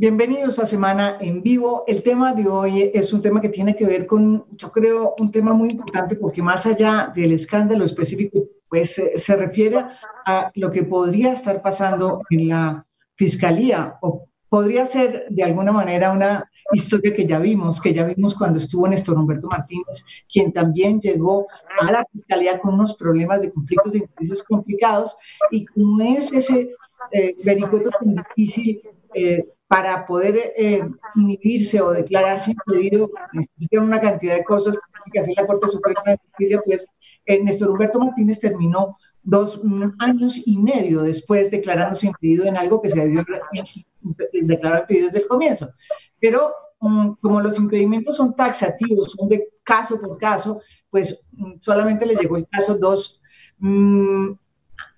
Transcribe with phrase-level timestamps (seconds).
[0.00, 1.84] Bienvenidos a Semana en Vivo.
[1.86, 5.30] El tema de hoy es un tema que tiene que ver con, yo creo, un
[5.30, 9.84] tema muy importante porque más allá del escándalo específico, pues se refiere
[10.24, 16.12] a lo que podría estar pasando en la Fiscalía o podría ser de alguna manera
[16.12, 20.98] una historia que ya vimos, que ya vimos cuando estuvo Néstor Humberto Martínez, quien también
[21.02, 21.46] llegó
[21.78, 25.14] a la Fiscalía con unos problemas de conflictos de intereses complicados
[25.50, 26.70] y como es ese
[27.12, 28.80] eh, vericueto tan difícil
[29.12, 30.82] eh, para poder eh,
[31.14, 34.76] inhibirse o declararse impedido, necesitan una cantidad de cosas
[35.12, 36.88] que hace la Corte Suprema de Justicia, pues
[37.24, 39.62] eh, Néstor Humberto Martínez terminó dos
[40.00, 43.24] años y medio después declarándose impedido en algo que se debió
[44.32, 45.70] declarar impedido desde el comienzo.
[46.18, 52.06] Pero mm, como los impedimentos son taxativos, son de caso por caso, pues mm, solamente
[52.06, 53.22] le llegó el caso dos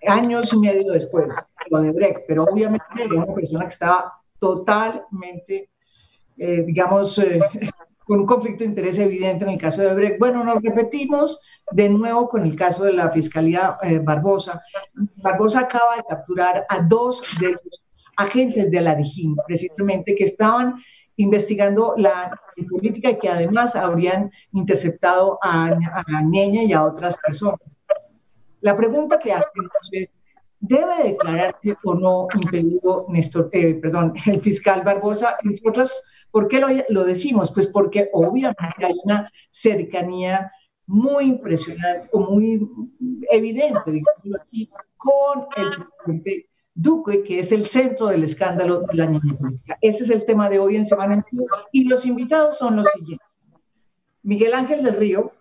[0.07, 1.31] años y medio después,
[1.69, 5.71] lo de Brecht, pero obviamente era una persona que estaba totalmente,
[6.37, 7.39] eh, digamos, eh,
[8.05, 10.19] con un conflicto de interés evidente en el caso de Brecht.
[10.19, 11.39] Bueno, nos repetimos
[11.71, 14.61] de nuevo con el caso de la Fiscalía eh, Barbosa.
[15.15, 17.85] Barbosa acaba de capturar a dos de los
[18.17, 20.75] agentes de la DIJÍN, precisamente, que estaban
[21.15, 22.37] investigando la
[22.69, 27.61] política y que además habrían interceptado a, a niña y a otras personas.
[28.61, 30.09] La pregunta que hacemos es,
[30.63, 36.63] debe declararse o no impedido Néstor, eh, perdón, el fiscal Barbosa, entre otras, ¿por qué
[36.89, 37.53] lo, decimos?
[37.53, 40.51] Pues porque obviamente hay una cercanía
[40.87, 42.67] muy impresionante o muy
[43.31, 49.07] evidente, digamos aquí, con el presidente Duque, que es el centro del escándalo de la
[49.07, 49.77] niña política.
[49.81, 51.25] Ese es el tema de hoy en Semana en
[51.71, 53.27] Y los invitados son los siguientes.
[54.23, 55.33] Miguel Ángel del Río,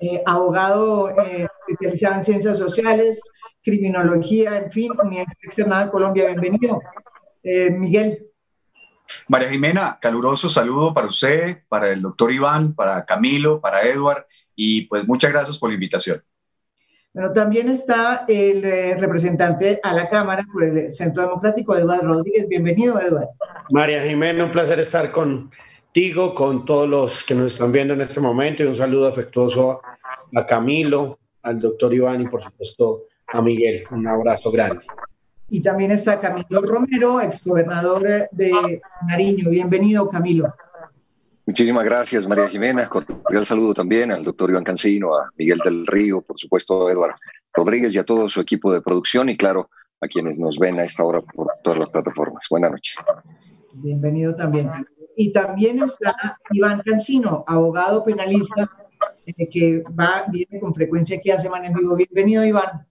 [0.00, 3.20] eh, abogado eh, especializado en ciencias sociales,
[3.64, 6.26] criminología, en fin, Universidad Externada de Colombia.
[6.26, 6.80] Bienvenido,
[7.42, 8.26] eh, Miguel.
[9.28, 14.82] María Jimena, caluroso saludo para usted, para el doctor Iván, para Camilo, para Edward y
[14.82, 16.22] pues muchas gracias por la invitación.
[17.12, 22.48] Bueno, también está el eh, representante a la Cámara por el Centro Democrático, Eduardo Rodríguez.
[22.48, 23.30] Bienvenido, Eduardo.
[23.70, 28.20] María Jimena, un placer estar contigo, con todos los que nos están viendo en este
[28.20, 29.80] momento y un saludo afectuoso
[30.34, 33.84] a Camilo, al doctor Iván y por supuesto a Miguel.
[33.90, 34.84] Un abrazo grande.
[35.48, 39.50] Y también está Camilo Romero, exgobernador de Nariño.
[39.50, 40.54] Bienvenido, Camilo.
[41.46, 42.88] Muchísimas gracias, María Jimena.
[42.88, 47.16] Cordial saludo también al doctor Iván Cancino, a Miguel del Río, por supuesto, a Eduardo
[47.52, 49.68] Rodríguez y a todo su equipo de producción y, claro,
[50.00, 52.46] a quienes nos ven a esta hora por todas las plataformas.
[52.48, 52.96] Buenas noches.
[53.74, 54.70] Bienvenido también.
[55.16, 58.66] Y también está Iván Cancino, abogado penalista,
[59.26, 61.94] eh, que va, viene con frecuencia aquí a Semana en Vivo.
[61.94, 62.86] Bienvenido, Iván.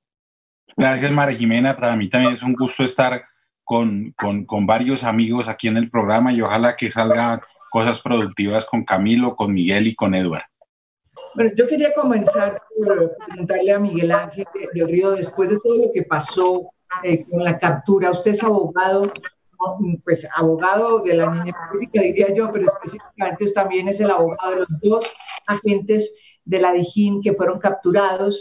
[0.75, 1.75] Gracias, María Jimena.
[1.75, 3.23] Para mí también es un gusto estar
[3.63, 7.41] con, con, varios amigos aquí en el programa y ojalá que salgan
[7.71, 10.45] cosas productivas con Camilo, con Miguel y con Eduardo.
[11.35, 15.91] Bueno, yo quería comenzar por preguntarle a Miguel Ángel del Río, después de todo lo
[15.91, 16.69] que pasó
[17.03, 19.11] eh, con la captura, usted es abogado,
[20.03, 24.57] pues abogado de la niña pública, diría yo, pero específicamente también es el abogado de
[24.57, 25.11] los dos
[25.47, 26.13] agentes
[26.45, 28.39] de la Dijín que fueron capturados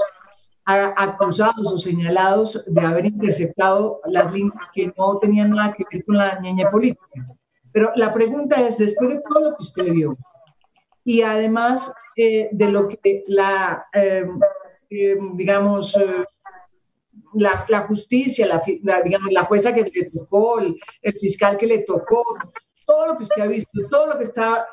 [0.65, 6.17] acusados o señalados de haber interceptado las líneas que no tenían nada que ver con
[6.17, 7.27] la ñeña política.
[7.73, 10.17] Pero la pregunta es, después de todo lo que usted vio,
[11.05, 14.39] y además eh, de lo que la, em,
[14.91, 16.25] em, digamos, eh,
[17.35, 21.79] la, la, justicia, la, digamos, la jueza que le tocó, el, el fiscal que le
[21.79, 22.23] tocó,
[22.87, 24.67] todo lo que usted ha visto, todo lo que está,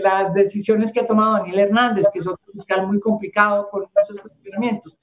[0.00, 4.18] las decisiones que ha tomado Daniel Hernández, que es otro fiscal muy complicado con muchos
[4.18, 4.96] cuestionamientos.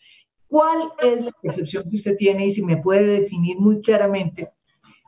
[0.48, 4.52] ¿Cuál es la percepción que usted tiene y si me puede definir muy claramente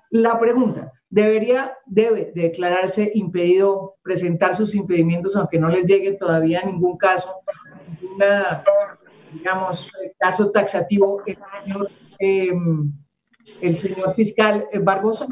[0.10, 0.92] la pregunta?
[1.10, 7.30] ¿Debería, debe declararse impedido presentar sus impedimentos aunque no les llegue todavía ningún caso,
[8.02, 8.64] ninguna,
[9.32, 12.92] digamos, caso taxativo el señor, em,
[13.62, 15.28] el señor fiscal Barbosa?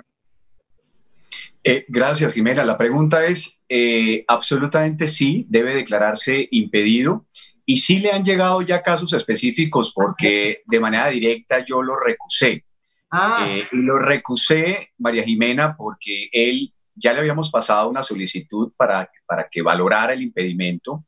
[1.67, 2.63] Eh, gracias, Jimena.
[2.63, 7.25] La pregunta es, eh, absolutamente sí, debe declararse impedido.
[7.65, 12.63] Y sí le han llegado ya casos específicos porque de manera directa yo lo recusé.
[13.09, 13.47] Ah.
[13.49, 19.09] Eh, y lo recusé, María Jimena, porque él ya le habíamos pasado una solicitud para,
[19.25, 21.05] para que valorara el impedimento.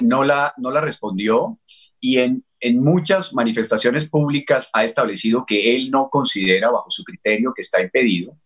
[0.00, 1.58] no, la, no la respondió
[1.98, 7.54] y en, en muchas manifestaciones públicas ha establecido que él no considera, bajo su criterio,
[7.54, 8.36] que está impedido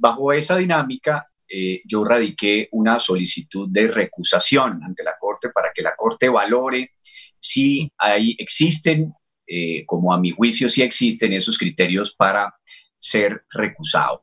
[0.00, 5.82] Bajo esa dinámica, eh, yo radiqué una solicitud de recusación ante la Corte para que
[5.82, 6.92] la Corte valore
[7.38, 7.92] si
[8.38, 9.12] existen,
[9.46, 12.54] eh, como a mi juicio sí existen esos criterios para
[12.98, 14.22] ser recusado.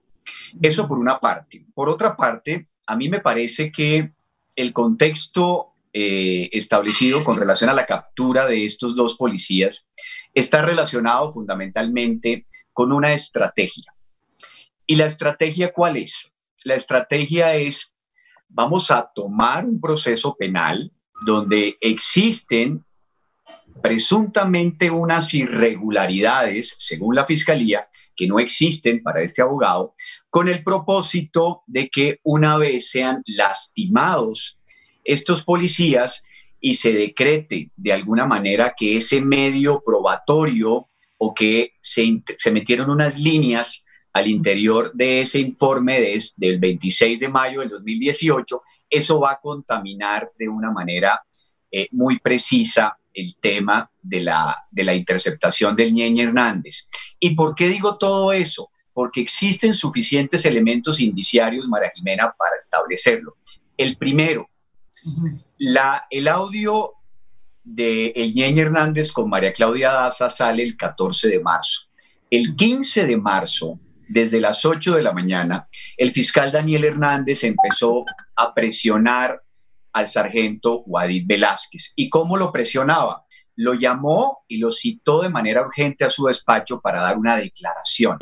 [0.59, 1.63] Eso por una parte.
[1.75, 4.13] Por otra parte, a mí me parece que
[4.55, 9.87] el contexto eh, establecido con relación a la captura de estos dos policías
[10.33, 13.93] está relacionado fundamentalmente con una estrategia.
[14.87, 16.33] ¿Y la estrategia cuál es?
[16.63, 17.93] La estrategia es,
[18.47, 20.91] vamos a tomar un proceso penal
[21.25, 22.85] donde existen
[23.81, 29.93] presuntamente unas irregularidades, según la Fiscalía, que no existen para este abogado,
[30.29, 34.59] con el propósito de que una vez sean lastimados
[35.03, 36.23] estos policías
[36.59, 43.19] y se decrete de alguna manera que ese medio probatorio o que se, metieron unas
[43.19, 43.85] líneas
[44.17, 45.99] al interior de ese informe
[46.37, 51.21] del 26 de mayo del 2018, eso va a contaminar de una manera
[51.71, 56.87] eh, muy precisa el tema de la, de la interceptación del Ñeñe Hernández.
[57.19, 58.69] ¿Y por qué digo todo eso?
[58.91, 63.37] Porque existen suficientes elementos indiciarios, María Jimena, para establecerlo.
[63.75, 64.49] El primero,
[65.57, 66.93] la, el audio
[67.63, 71.81] de El Ñeñe Hernández con María Claudia Daza sale el 14 de marzo.
[72.29, 75.67] El 15 de marzo, desde las 8 de la mañana,
[75.97, 78.05] el fiscal Daniel Hernández empezó
[78.35, 79.41] a presionar
[79.93, 81.93] al sargento Wadid Velázquez.
[81.95, 83.25] ¿Y cómo lo presionaba?
[83.55, 88.17] Lo llamó y lo citó de manera urgente a su despacho para dar una declaración.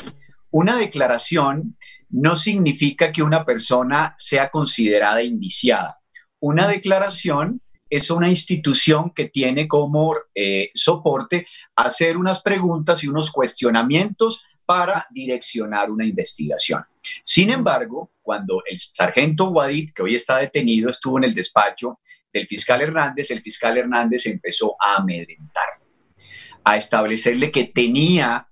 [0.49, 1.77] Una declaración
[2.09, 5.99] no significa que una persona sea considerada indiciada.
[6.39, 11.45] Una declaración es una institución que tiene como eh, soporte
[11.75, 16.81] hacer unas preguntas y unos cuestionamientos para direccionar una investigación.
[17.23, 21.99] Sin embargo, cuando el sargento Wadid, que hoy está detenido, estuvo en el despacho
[22.31, 25.85] del fiscal Hernández, el fiscal Hernández empezó a amedrentarlo,
[26.63, 28.47] a establecerle que tenía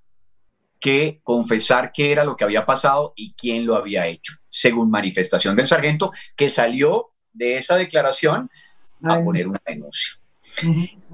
[0.79, 5.55] que confesar qué era lo que había pasado y quién lo había hecho, según manifestación
[5.55, 8.49] del sargento, que salió de esa declaración
[9.03, 10.13] a poner una denuncia.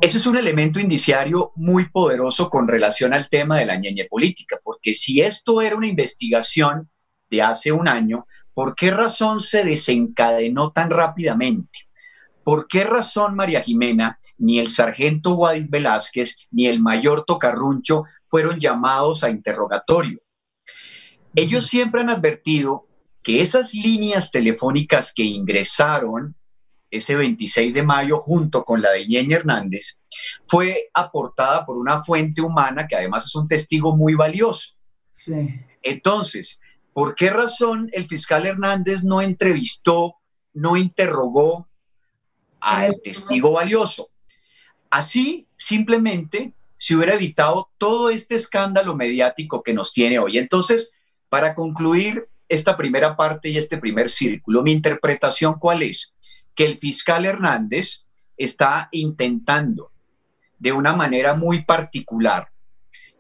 [0.02, 4.60] Ese es un elemento indiciario muy poderoso con relación al tema de la ñeñe política,
[4.64, 6.90] porque si esto era una investigación
[7.30, 11.90] de hace un año, ¿por qué razón se desencadenó tan rápidamente?
[12.44, 18.60] ¿Por qué razón, María Jimena, ni el sargento Guadid Velázquez ni el mayor Tocarruncho fueron
[18.60, 20.22] llamados a interrogatorio?
[21.36, 22.88] Ellos siempre han advertido
[23.22, 26.36] que esas líneas telefónicas que ingresaron
[26.92, 30.00] ese 26 de mayo junto con la de Ñeñe Hernández
[30.44, 34.76] fue aportada por una fuente humana que además es un testigo muy valioso.
[35.82, 36.60] Entonces,
[36.94, 40.16] ¿por qué razón el fiscal Hernández no entrevistó,
[40.54, 41.68] no interrogó
[42.60, 44.10] al testigo valioso?
[44.90, 50.38] Así, simplemente, se hubiera evitado todo este escándalo mediático que nos tiene hoy.
[50.38, 50.98] Entonces,
[51.28, 56.16] para concluir esta primera parte y este primer círculo, mi interpretación cuál es?
[56.60, 59.94] Que el fiscal Hernández está intentando
[60.58, 62.50] de una manera muy particular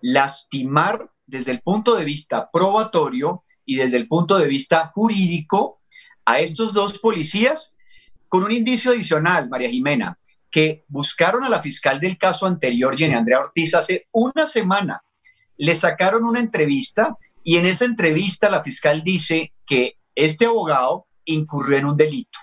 [0.01, 5.79] lastimar desde el punto de vista probatorio y desde el punto de vista jurídico
[6.25, 7.77] a estos dos policías
[8.27, 10.19] con un indicio adicional, María Jimena,
[10.51, 15.01] que buscaron a la fiscal del caso anterior, Jenny Andrea Ortiz, hace una semana.
[15.55, 21.77] Le sacaron una entrevista y en esa entrevista la fiscal dice que este abogado incurrió
[21.77, 22.37] en un delito.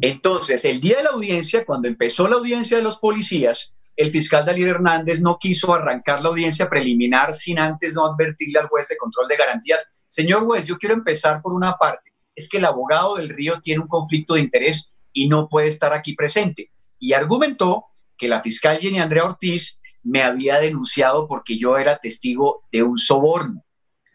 [0.00, 4.44] Entonces, el día de la audiencia, cuando empezó la audiencia de los policías, el fiscal
[4.44, 8.96] Daniel Hernández no quiso arrancar la audiencia preliminar sin antes no advertirle al juez de
[8.96, 13.16] control de garantías, señor juez, yo quiero empezar por una parte, es que el abogado
[13.16, 16.70] del Río tiene un conflicto de interés y no puede estar aquí presente.
[16.98, 22.64] Y argumentó que la fiscal Jenny Andrea Ortiz me había denunciado porque yo era testigo
[22.70, 23.64] de un soborno.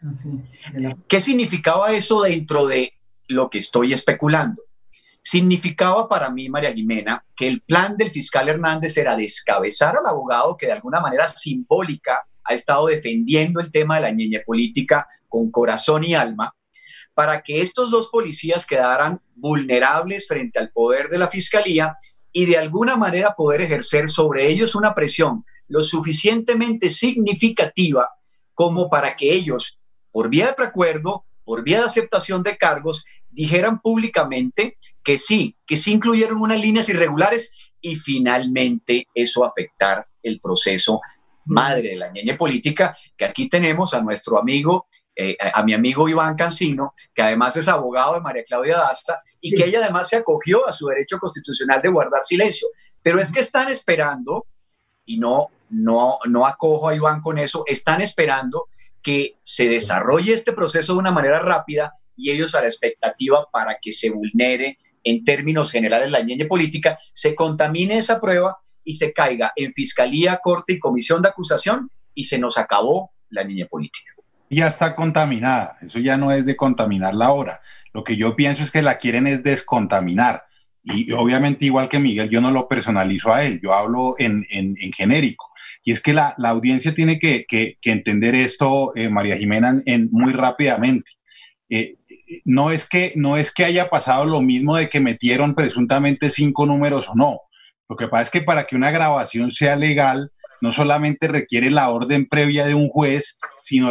[0.02, 2.92] Ah, ¿Qué significaba eso dentro de
[3.28, 4.62] lo que estoy especulando?
[5.22, 10.56] Significaba para mí, María Jimena, que el plan del fiscal Hernández era descabezar al abogado
[10.56, 15.50] que de alguna manera simbólica ha estado defendiendo el tema de la ñeña política con
[15.50, 16.54] corazón y alma,
[17.14, 21.96] para que estos dos policías quedaran vulnerables frente al poder de la fiscalía
[22.32, 28.10] y de alguna manera poder ejercer sobre ellos una presión lo suficientemente significativa
[28.54, 29.78] como para que ellos,
[30.10, 35.76] por vía de preacuerdo, por vía de aceptación de cargos, dijeran públicamente que sí, que
[35.76, 41.00] sí incluyeron unas líneas irregulares y finalmente eso afectar el proceso
[41.46, 46.08] madre de la ñeñe política, que aquí tenemos a nuestro amigo, eh, a mi amigo
[46.08, 50.16] Iván Cancino, que además es abogado de María Claudia Dasta y que ella además se
[50.16, 52.68] acogió a su derecho constitucional de guardar silencio.
[53.02, 54.46] Pero es que están esperando,
[55.04, 58.68] y no, no, no acojo a Iván con eso, están esperando
[59.02, 63.78] que se desarrolle este proceso de una manera rápida y ellos a la expectativa para
[63.80, 69.12] que se vulnere en términos generales la ñeñe política, se contamine esa prueba y se
[69.12, 74.12] caiga en fiscalía, corte y comisión de acusación y se nos acabó la niña política.
[74.50, 77.62] Ya está contaminada, eso ya no es de contaminarla ahora.
[77.92, 80.44] Lo que yo pienso es que la quieren es descontaminar.
[80.84, 84.44] Y obviamente, igual que Miguel, yo no lo personalizo a él, yo hablo en,
[84.96, 85.51] genérico.
[85.84, 87.46] Y es que la, audiencia tiene que,
[87.82, 91.12] entender esto, eh, María Jimena, en, muy rápidamente.
[91.68, 91.96] Eh,
[92.44, 96.66] no, es que, no es que haya pasado lo mismo de que metieron presuntamente cinco
[96.66, 97.40] números o no.
[97.88, 101.90] Lo que pasa es que para que una grabación sea legal, no solamente requiere la
[101.90, 103.90] orden previa de un juez, sino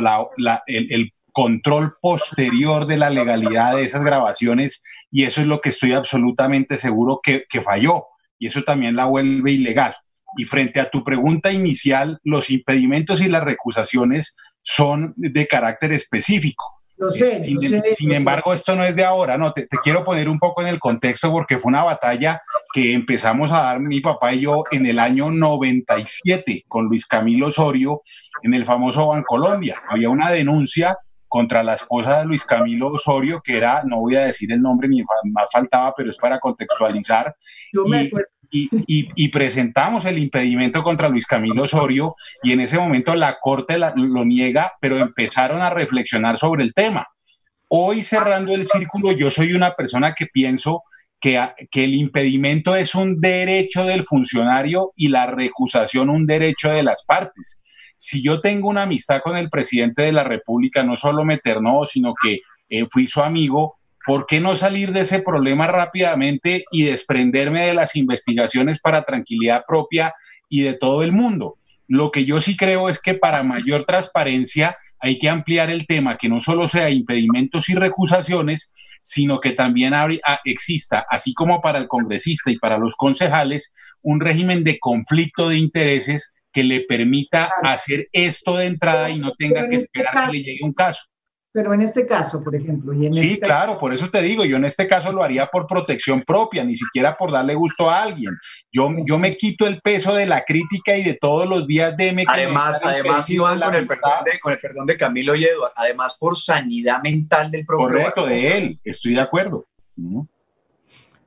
[0.68, 5.94] el, control posterior de la legalidad de esas grabaciones y eso es lo que estoy
[5.94, 8.08] absolutamente seguro que, que falló
[8.38, 9.96] y eso también la vuelve ilegal.
[10.38, 16.64] Y frente a tu pregunta inicial, los impedimentos y las recusaciones son de carácter específico.
[17.10, 17.44] sé,
[17.96, 20.80] sin, embargo, esto no es de ahora, no, te, quiero poner un poco en el
[20.80, 22.42] contexto porque fue una batalla
[22.74, 27.48] que empezamos a dar mi papá y yo en el año 97 con Luis Camilo
[27.48, 28.04] Osorio
[28.44, 29.82] en el famoso Bancolombia.
[29.90, 30.98] Había una denuncia
[31.32, 34.90] contra la esposa de Luis Camilo Osorio, que era, no voy a decir el nombre
[34.90, 37.34] ni más faltaba, pero es para contextualizar.
[37.72, 38.12] Y,
[38.52, 44.26] y, presentamos el impedimento contra Luis Camilo Osorio y en ese momento la Corte lo
[44.26, 47.08] niega, pero empezaron a reflexionar sobre el tema.
[47.70, 50.84] Hoy cerrando el círculo, yo soy una persona que pienso
[51.20, 51.40] que,
[51.72, 57.62] el impedimento es un derecho del funcionario y la recusación un derecho de las partes
[58.04, 61.86] si yo tengo una amistad con el presidente de la República, no solo me ternó,
[61.86, 66.84] sino que eh, fui su amigo, ¿por qué no salir de ese problema rápidamente y
[66.84, 70.14] desprenderme de las investigaciones para tranquilidad propia
[70.50, 71.58] y de todo el mundo?
[71.88, 76.18] Lo que yo sí creo es que para mayor transparencia hay que ampliar el tema,
[76.18, 79.94] que no solo sea impedimentos y recusaciones, sino que también
[80.46, 85.58] exista, así como para el congresista y para los concejales, un régimen de conflicto de
[85.58, 90.38] intereses que le permita hacer esto de entrada y no tenga que este esperar que
[90.38, 91.11] le llegue un caso.
[91.54, 92.94] Pero en este caso, por ejemplo.
[92.94, 95.48] Y en sí, este claro, por eso te digo, yo en este caso lo haría
[95.48, 98.38] por protección propia, ni siquiera por darle gusto a alguien.
[98.72, 102.14] Yo, yo me quito el peso de la crítica y de todos los días de
[102.14, 105.74] me Además, además Iván, con el, perdón de, con el perdón de Camilo y Eduardo,
[105.76, 107.88] además por sanidad mental del propio.
[107.88, 109.66] Correcto, de él, estoy de acuerdo.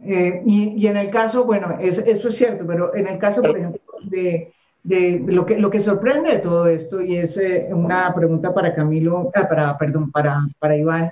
[0.07, 3.59] Eh, y, y, en el caso, bueno, eso es cierto, pero en el caso, por
[3.59, 4.54] ejemplo, de
[4.85, 8.75] de lo que, lo que sorprende de todo esto, y es eh, una pregunta para
[8.75, 11.11] Camilo, ah, para, perdón, para, para Iván,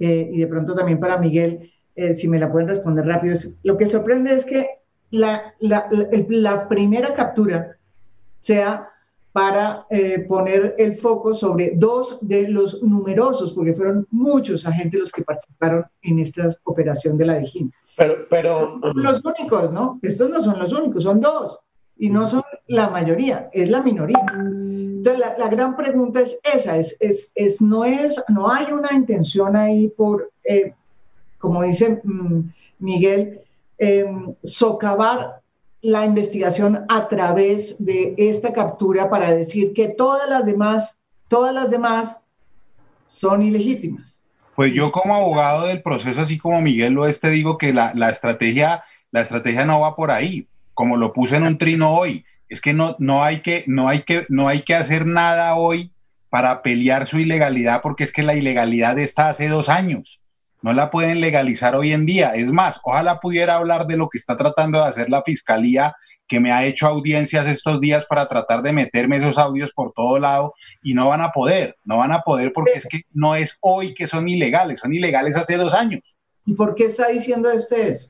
[0.00, 3.54] eh, y de pronto también para Miguel, eh, si me la pueden responder rápido, es,
[3.62, 4.66] lo que sorprende es que
[5.12, 5.88] la, la,
[6.28, 7.76] la primera captura
[8.40, 8.88] sea
[9.30, 9.86] para
[10.28, 15.84] poner el foco sobre dos de los numerosos, porque fueron muchos agentes los que participaron
[16.02, 17.72] en esta operación de la DIJÍN.
[17.96, 18.78] Pero, pero...
[18.94, 19.98] Los únicos, ¿no?
[20.02, 21.61] Estos no son los únicos, son dos
[21.96, 24.24] y no son la mayoría, es la minoría.
[24.34, 29.56] Entonces, la, gran pregunta es esa, es, es, es, no, es, no hay una intención
[29.56, 30.74] ahí por, eh,
[31.38, 32.40] como dice mm,
[32.78, 33.40] Miguel,
[33.78, 35.40] em, socavar
[35.80, 40.96] la investigación a través de esta captura para decir que todas las demás,
[41.28, 42.18] todas las demás
[43.08, 44.20] son ilegítimas.
[44.54, 47.92] Pues yo como abogado del proceso, así como Miguel lo es, te digo que la,
[47.94, 52.24] la estrategia, la estrategia no va por ahí como lo puse en un trino hoy,
[52.48, 55.92] es que no, no, hay que, no, hay que, no hay que hacer nada hoy
[56.28, 60.22] para pelear su ilegalidad, porque es que la ilegalidad está hace dos años.
[60.62, 62.30] No la pueden legalizar hoy en día.
[62.34, 65.94] Es más, ojalá pudiera hablar de lo que está tratando de hacer la fiscalía,
[66.28, 70.18] que me ha hecho audiencias estos días para tratar de meterme esos audios por todo
[70.18, 73.58] lado y no van a poder, no van a poder porque es que no es
[73.60, 76.16] hoy que son ilegales, son ilegales hace dos años.
[76.46, 78.08] ¿Y por qué está diciendo ustedes?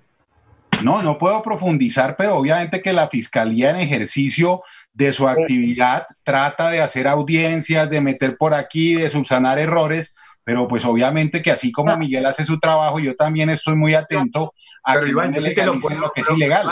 [0.85, 4.63] No, no puedo profundizar, pero obviamente que la fiscalía en ejercicio
[4.93, 10.69] de su actividad trata de hacer audiencias, de meter por aquí, de subsanar errores, pero
[10.69, 14.95] pues obviamente que así como Miguel hace su trabajo, yo también estoy muy atento a
[14.95, 16.69] pero Iván, yo sí te lo, lo que es ilegal.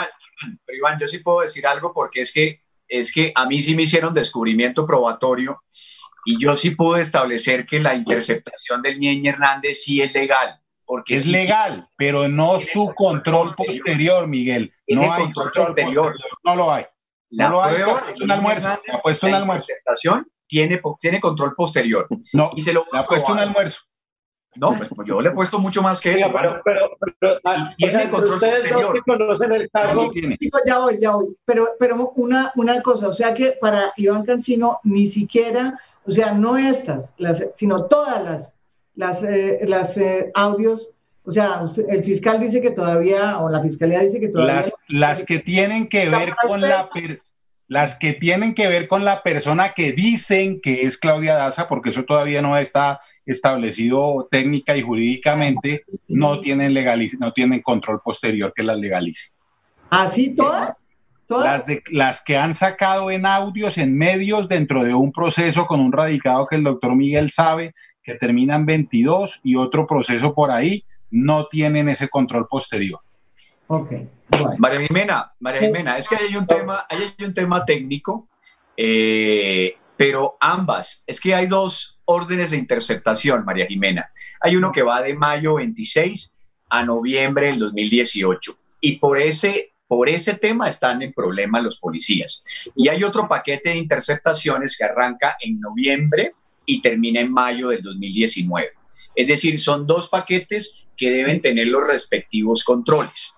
[0.64, 3.76] pero Iván, yo sí puedo decir algo porque es que es que a mí sí
[3.76, 5.62] me hicieron descubrimiento probatorio
[6.24, 10.60] y yo sí pude establecer que la interceptación del Ñeñe Hernández sí es legal
[11.06, 14.72] es legal, pero no su control posterior, Miguel.
[14.88, 16.14] No hay control, posterior.
[16.44, 16.84] No lo hay.
[17.30, 17.80] La no lo hay.
[17.82, 18.68] Ha puesto un almuerzo.
[18.68, 19.72] Ha puesto un almuerzo.
[20.46, 22.08] Tiene, tiene control posterior.
[22.32, 23.82] No, y se lo ha puesto un almuerzo.
[24.56, 26.28] No, pues, pues yo le he puesto mucho más que eso.
[26.32, 28.96] pero, pero, pero ah, tiene control ustedes posterior.
[28.96, 30.10] No conocen el caso.
[30.66, 31.36] Ya voy, ya voy.
[31.44, 36.32] Pero, pero una, una cosa, o sea que para Iván Cancino ni siquiera o sea,
[36.32, 38.56] no estas, las, sino todas las,
[38.94, 40.90] las, eh, las eh, audios.
[41.24, 44.56] O sea, el fiscal dice que todavía, o la fiscalía dice que todavía.
[44.56, 46.88] Las, las que tienen que ver con la.
[47.68, 51.90] las que tienen que ver con la persona que dicen que es Claudia Daza, porque
[51.90, 56.74] eso todavía no está establecido técnica y jurídicamente, no tienen,
[57.18, 59.32] no tienen control posterior que las legalice.
[59.90, 60.74] ¿Así todas?
[61.28, 65.78] Las, de, las que han sacado en audios, en medios, dentro de un proceso con
[65.78, 70.84] un radicado que el doctor Miguel sabe, que terminan 22 y otro proceso por ahí,
[71.10, 73.00] no tienen ese control posterior.
[73.66, 73.92] Ok.
[74.58, 78.28] María Jimena, María Jimena, es que hay un tema, hay un tema técnico,
[78.76, 84.10] eh, pero ambas, es que hay dos órdenes de interceptación, María Jimena.
[84.40, 86.36] Hay uno que va de mayo 26
[86.70, 92.44] a noviembre del 2018 y por ese por ese tema están en problema los policías.
[92.76, 96.34] Y hay otro paquete de interceptaciones que arranca en noviembre
[96.66, 98.68] y termina en mayo del 2019.
[99.14, 103.34] Es decir, son dos paquetes que deben tener los respectivos controles.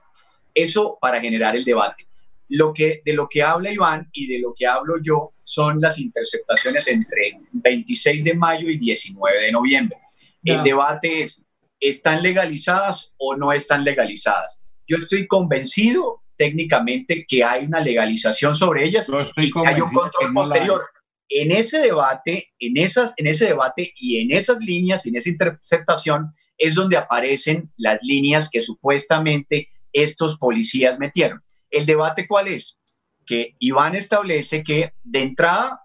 [0.55, 2.07] Eso para generar el debate.
[2.49, 5.99] Lo que, de lo que habla Iván y de lo que hablo yo son las
[5.99, 9.99] interceptaciones entre 26 de mayo y 19 de noviembre.
[10.45, 11.47] El debate es,
[11.81, 14.67] ¿están legalizadas o no están legalizadas?
[14.87, 20.35] Yo estoy convencido técnicamente que hay una legalización sobre ellas y que hay un control
[20.35, 20.85] posterior.
[21.29, 26.31] En ese debate, en, esas, en ese debate y en esas líneas, en esa interceptación,
[26.59, 31.43] es donde aparecen las líneas que supuestamente estos policías metieron.
[31.71, 32.79] ¿El debate cuál es?
[33.25, 35.81] Que Iván establece que de entrada,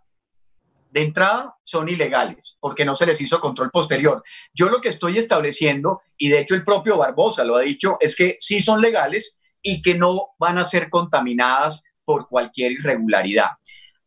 [0.92, 4.24] de entrada son ilegales porque no se les hizo control posterior.
[4.54, 8.16] Yo lo que estoy estableciendo, y de hecho el propio Barbosa lo ha dicho, es
[8.16, 13.50] que sí son legales, y que no van a ser contaminadas por cualquier irregularidad.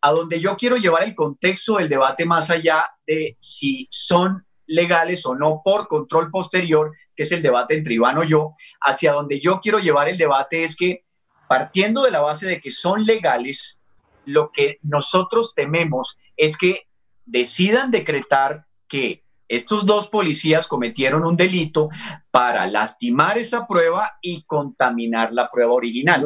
[0.03, 5.27] A donde yo quiero llevar el contexto del debate más allá de si son legales
[5.27, 9.41] o no por control posterior, que es el debate entre Iván o yo, hacia donde
[9.41, 11.01] yo quiero llevar el debate es que
[11.49, 13.83] partiendo de la base de que son legales,
[14.25, 16.87] lo que nosotros tememos es que
[17.27, 21.89] decidan decretar que estos dos policías cometieron un delito
[22.31, 26.25] para lastimar esa prueba y contaminar la prueba original.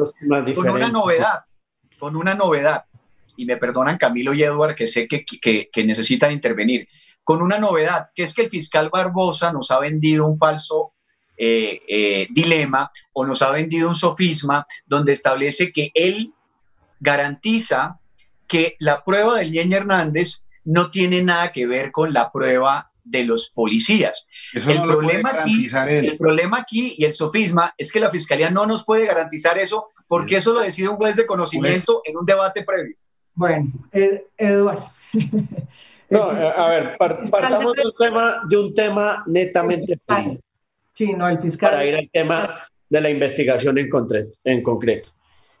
[0.53, 1.45] Con una novedad,
[1.97, 2.85] con una novedad,
[3.37, 6.87] y me perdonan Camilo y Eduard, que sé que, que, necesitan intervenir,
[7.23, 10.93] con una novedad, que es que el fiscal Barbosa nos ha vendido un falso
[11.37, 16.33] eh, eh, dilema o nos ha vendido un sofisma donde establece que él
[16.99, 17.99] garantiza
[18.47, 23.23] que la prueba del Ñeñe Hernández no tiene nada que ver con la prueba de
[23.23, 24.27] los policías.
[24.53, 28.83] el, problema aquí, el problema aquí y el sofisma es que la fiscalía no nos
[28.83, 32.97] puede garantizar eso porque eso lo decide un juez de conocimiento en un debate previo.
[33.35, 33.71] Bueno,
[34.37, 34.85] Eduardo.
[36.07, 39.99] No, a ver, partamos de un tema, de un tema netamente
[40.93, 41.71] Sí, no, el fiscal.
[41.71, 44.37] Para ir al tema de la investigación en, concreto.
[44.43, 45.09] En concreto.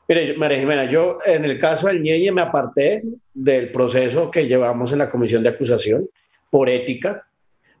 [0.07, 3.01] Mire, María Jimena, yo en el caso del Ñeñe me aparté
[3.33, 6.07] del proceso que llevamos en la comisión de acusación
[6.49, 7.25] por ética,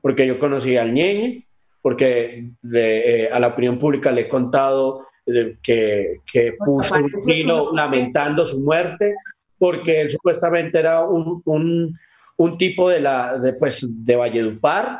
[0.01, 1.45] porque yo conocí al Ñeñe,
[1.81, 7.71] porque eh, a la opinión pública le he contado eh, que, que puso un vino
[7.73, 9.15] lamentando su muerte,
[9.57, 11.97] porque él supuestamente era un, un,
[12.37, 14.99] un tipo de, la, de, pues, de Valledupar.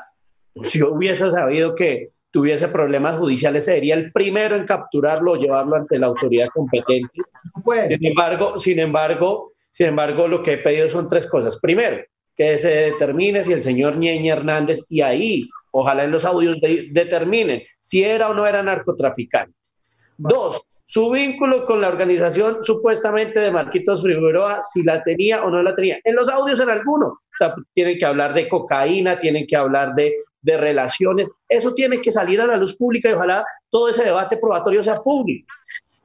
[0.64, 5.76] Si yo hubiese sabido que tuviese problemas judiciales, sería el primero en capturarlo o llevarlo
[5.76, 7.10] ante la autoridad competente.
[7.88, 11.60] Sin embargo, sin embargo, sin embargo, lo que he pedido son tres cosas.
[11.60, 12.04] Primero,
[12.36, 16.58] que se determine si el señor Ñeñe Hernández, y ahí, ojalá en los audios
[16.92, 19.56] determinen si era o no era narcotraficante.
[20.18, 25.64] Dos, su vínculo con la organización supuestamente de Marquitos Figueroa, si la tenía o no
[25.64, 26.00] la tenía.
[26.04, 29.96] En los audios en alguno, o sea, tienen que hablar de cocaína, tienen que hablar
[29.96, 34.04] de, de relaciones, eso tiene que salir a la luz pública y ojalá todo ese
[34.04, 35.48] debate probatorio sea público.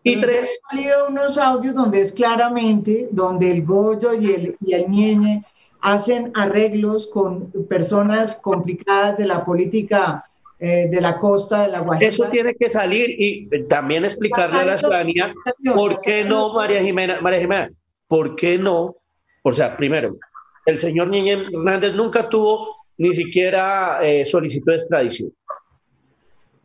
[0.03, 0.59] Y tres.
[0.71, 5.45] Han salido unos audios donde es claramente, donde el Goyo y el, y el Ñeñe
[5.83, 10.25] hacen arreglos con personas complicadas de la política
[10.63, 12.09] eh, de la costa de la Guajira.
[12.09, 15.33] Eso tiene que salir y también explicarle a la ciudadanía
[15.75, 17.71] por qué no, María Jimena, María Jimena,
[18.07, 18.97] por qué no,
[19.43, 20.19] o sea, primero,
[20.67, 25.33] el señor Niñez Hernández nunca tuvo ni siquiera eh, solicitud de extradición.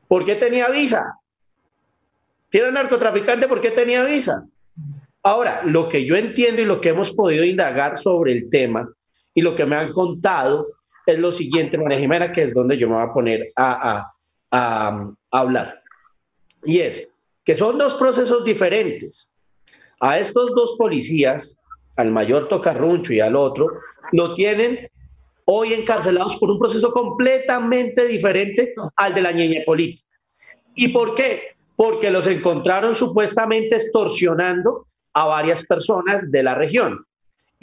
[0.10, 1.18] ¿Por qué tenía visa?
[2.52, 4.44] Si era narcotraficante, ¿por qué tenía visa?
[5.24, 8.90] Ahora, lo que yo entiendo y lo que hemos podido indagar sobre el tema
[9.34, 10.68] y lo que me han contado
[11.06, 14.12] es lo siguiente, María Jimena, que es donde yo me voy a poner a,
[15.32, 15.82] hablar.
[16.64, 17.08] Y es
[17.44, 19.30] que son dos procesos diferentes.
[20.00, 21.56] A estos dos policías,
[21.98, 23.68] al mayor Tocarruncho y al otro,
[24.12, 24.90] lo tienen
[25.46, 30.08] hoy encarcelados por un proceso completamente diferente al de la ñeña política.
[30.74, 31.56] ¿Y por qué?
[31.76, 37.06] Porque los encontraron supuestamente extorsionando a varias personas de la región.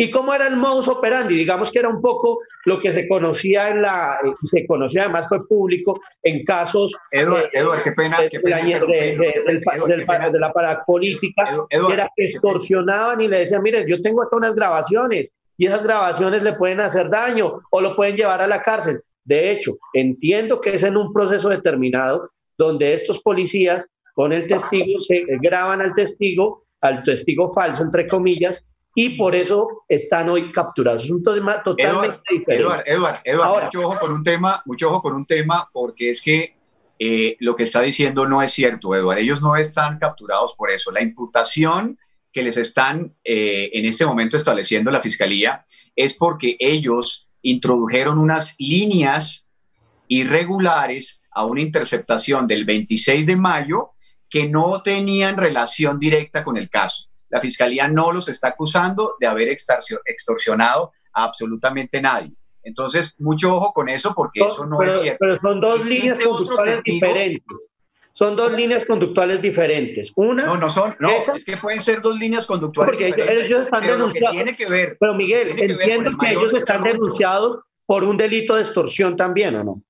[0.02, 1.36] ¿Y cómo era el modus operandi?
[1.36, 5.28] Digamos que era un poco lo que se conocía en la, eh, se conocía además
[5.28, 7.50] fue público en casos Eduard,
[7.84, 8.80] qué pena, qué pena
[10.28, 15.36] de, la parapolítica, era que extorsionaban y le decían, miren, yo tengo acá unas grabaciones
[15.56, 19.02] y esas grabaciones le pueden hacer daño o lo pueden llevar a la cárcel.
[19.22, 25.00] De hecho, entiendo que es en un proceso determinado donde estos policías con el testigo
[25.00, 31.04] se graban al testigo, al testigo falso, entre comillas, y por eso están hoy capturados.
[31.04, 32.90] Es un tema totalmente diferente.
[32.92, 36.56] Eduard, Eduard, mucho ojo con un tema, mucho ojo con un tema, porque es que
[36.98, 39.18] eh, lo que está diciendo no es cierto, Eduard.
[39.18, 40.90] Ellos no están capturados por eso.
[40.90, 41.98] La imputación
[42.32, 45.64] que les están eh, en este momento estableciendo la fiscalía
[45.96, 49.52] es porque ellos introdujeron unas líneas
[50.08, 53.90] irregulares a una interceptación del 26 de mayo
[54.28, 57.11] que no tenían relación directa con el caso.
[57.32, 62.34] La fiscalía no los está acusando de haber extorsionado a absolutamente nadie.
[62.62, 65.16] Entonces, mucho ojo con eso porque eso no es cierto.
[65.18, 67.70] Pero son dos líneas conductuales diferentes.
[68.12, 70.12] Son dos líneas conductuales diferentes.
[70.14, 70.44] Una.
[70.44, 70.94] No, no son.
[71.00, 74.32] No, es que pueden ser dos líneas conductuales porque ellos están denunciados.
[74.32, 74.98] Tiene que ver.
[75.00, 79.64] Pero Miguel, entiendo que, que ellos están denunciados por un delito de extorsión también, ¿o
[79.64, 79.82] no?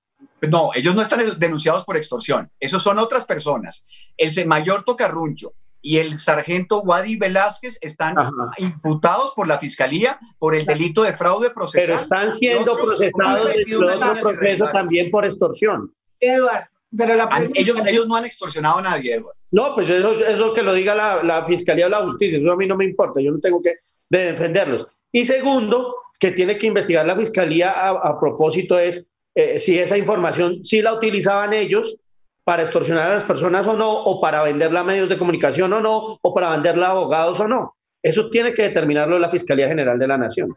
[0.49, 2.49] No, ellos no están denunciados por extorsión.
[2.61, 3.85] Esos son otras personas.
[4.17, 8.15] El mayor Tocarruncho y el sargento Wadi Velázquez están
[8.57, 11.87] imputados por la fiscalía por el delito de fraude procesal.
[11.87, 15.93] Pero están siendo procesados en otro proceso también por extorsión.
[16.21, 16.67] Eduardo,
[16.97, 17.15] pero
[17.55, 19.39] ellos, ellos no han extorsionado a nadie, Eduardo.
[19.51, 22.67] No, pues eso, eso que lo diga la, fiscalía o la justicia, eso a mí
[22.67, 23.75] no me importa, yo no tengo que
[24.09, 24.87] defenderlos.
[25.11, 30.63] Y segundo, que tiene que investigar la fiscalía a, propósito es eh, si esa información
[30.65, 31.97] sí la utilizaban ellos
[32.45, 35.81] para extorsionar a las personas o no, o para venderla a medios de comunicación o
[35.81, 37.77] no, o para venderla a abogados o no.
[38.03, 40.55] Eso tiene que determinarlo la Fiscalía General de la Nación.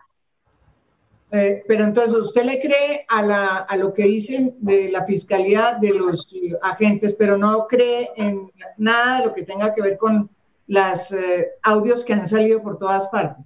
[1.32, 5.78] Eh, pero entonces, ¿usted le cree a, la, a, lo que dicen de la Fiscalía
[5.80, 6.28] de los
[6.62, 10.30] agentes, pero no cree en nada de lo que tenga que ver con
[10.68, 13.46] los eh, audios que han salido por todas partes?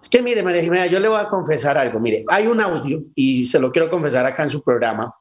[0.00, 1.98] Es que mire, María Jimena, yo le voy a confesar algo.
[2.00, 5.14] Mire, hay un audio, y se lo quiero confesar acá en su programa,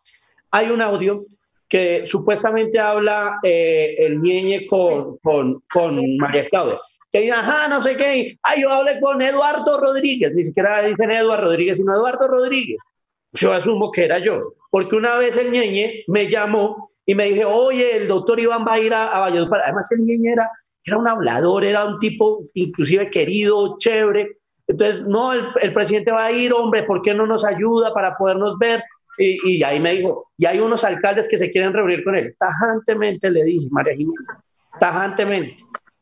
[0.51, 1.23] hay un audio
[1.67, 6.79] que supuestamente habla eh, el Ñeñe con, con, con, María Claudia.
[7.11, 11.11] Que dice, ajá, no sé qué, ay, yo hablé con Eduardo Rodríguez, ni siquiera dicen
[11.11, 12.77] Eduardo Rodríguez, sino Eduardo Rodríguez.
[13.33, 17.45] Yo asumo que era yo, porque una vez el Ñeñe me llamó y me dije,
[17.45, 19.51] oye, el doctor Iván va a ir a, a Valladolid.
[19.63, 20.49] Además, el Ñeñe era,
[20.83, 24.37] era un hablador, era un tipo inclusive querido, chévere.
[24.67, 28.17] Entonces, no, el, el presidente va a ir, hombre, ¿por qué no nos ayuda para
[28.17, 28.83] podernos ver?
[29.17, 32.35] Y, ahí me dijo, y hay unos alcaldes que se quieren reunir con él.
[32.37, 34.27] Tajantemente le dije, María Jiménez,
[34.79, 35.57] tajantemente.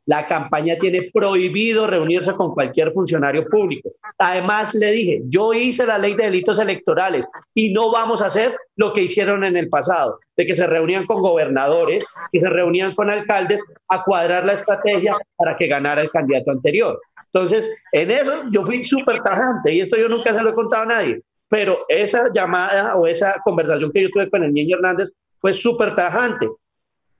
[0.07, 3.89] La campaña tiene prohibido reunirse con cualquier funcionario público.
[4.19, 8.55] Además, le dije, yo hice la ley de delitos electorales y no vamos a hacer
[8.75, 12.93] lo que hicieron en el pasado, de que se reunían con gobernadores, que se reunían
[12.93, 17.01] con alcaldes a cuadrar la estrategia para que ganara el candidato anterior.
[17.33, 20.83] Entonces, en eso yo fui súper tajante y esto yo nunca se lo he contado
[20.83, 25.11] a nadie pero esa llamada o esa conversación que yo tuve con el niño Hernández
[25.37, 26.49] fue súper tajante.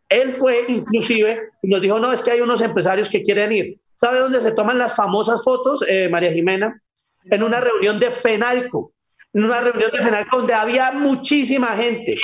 [0.10, 3.80] Él fue inclusive y nos dijo, no, es que hay unos empresarios que quieren ir.
[3.96, 6.82] ¿Sabe dónde se toman las famosas fotos, eh, María Jimena?
[7.26, 8.92] En una reunión de FENALCO,
[9.34, 12.16] en una reunión de FENALCO donde había muchísima gente.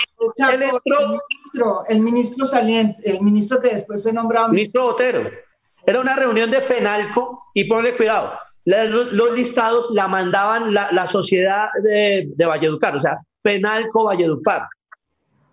[0.51, 4.49] el, ministro, el ministro saliente, el ministro que después fue nombrado.
[4.49, 5.29] Ministro Botero.
[5.85, 12.27] Era una reunión de FENALCO y ponle cuidado, los listados la mandaban la, sociedad de,
[12.35, 14.67] de, Valledupar, o sea, Fenalco Valledupar.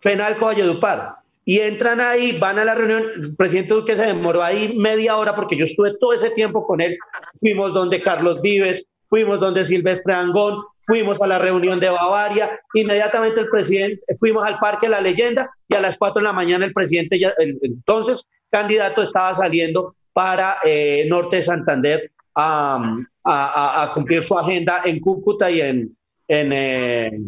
[0.01, 1.16] Fenalco Valledupar.
[1.44, 3.05] Y entran ahí, van a la reunión.
[3.23, 6.83] El presidente Duque se demoró ahí media hora porque yo estuve todo ese tiempo con
[6.83, 6.99] él.
[7.40, 12.61] Fuimos donde Carlos Vives, fuimos donde Silvestre Angón, fuimos a la reunión de Bavaria.
[12.75, 16.66] Inmediatamente el presidente, fuimos al Parque La Leyenda y a las 4 de la mañana
[16.66, 24.22] el presidente, ya, el, entonces candidato, estaba saliendo para eh, Norte de Santander a, cumplir
[24.22, 25.96] su agenda en Cúcuta y en,
[26.29, 27.18] en eh,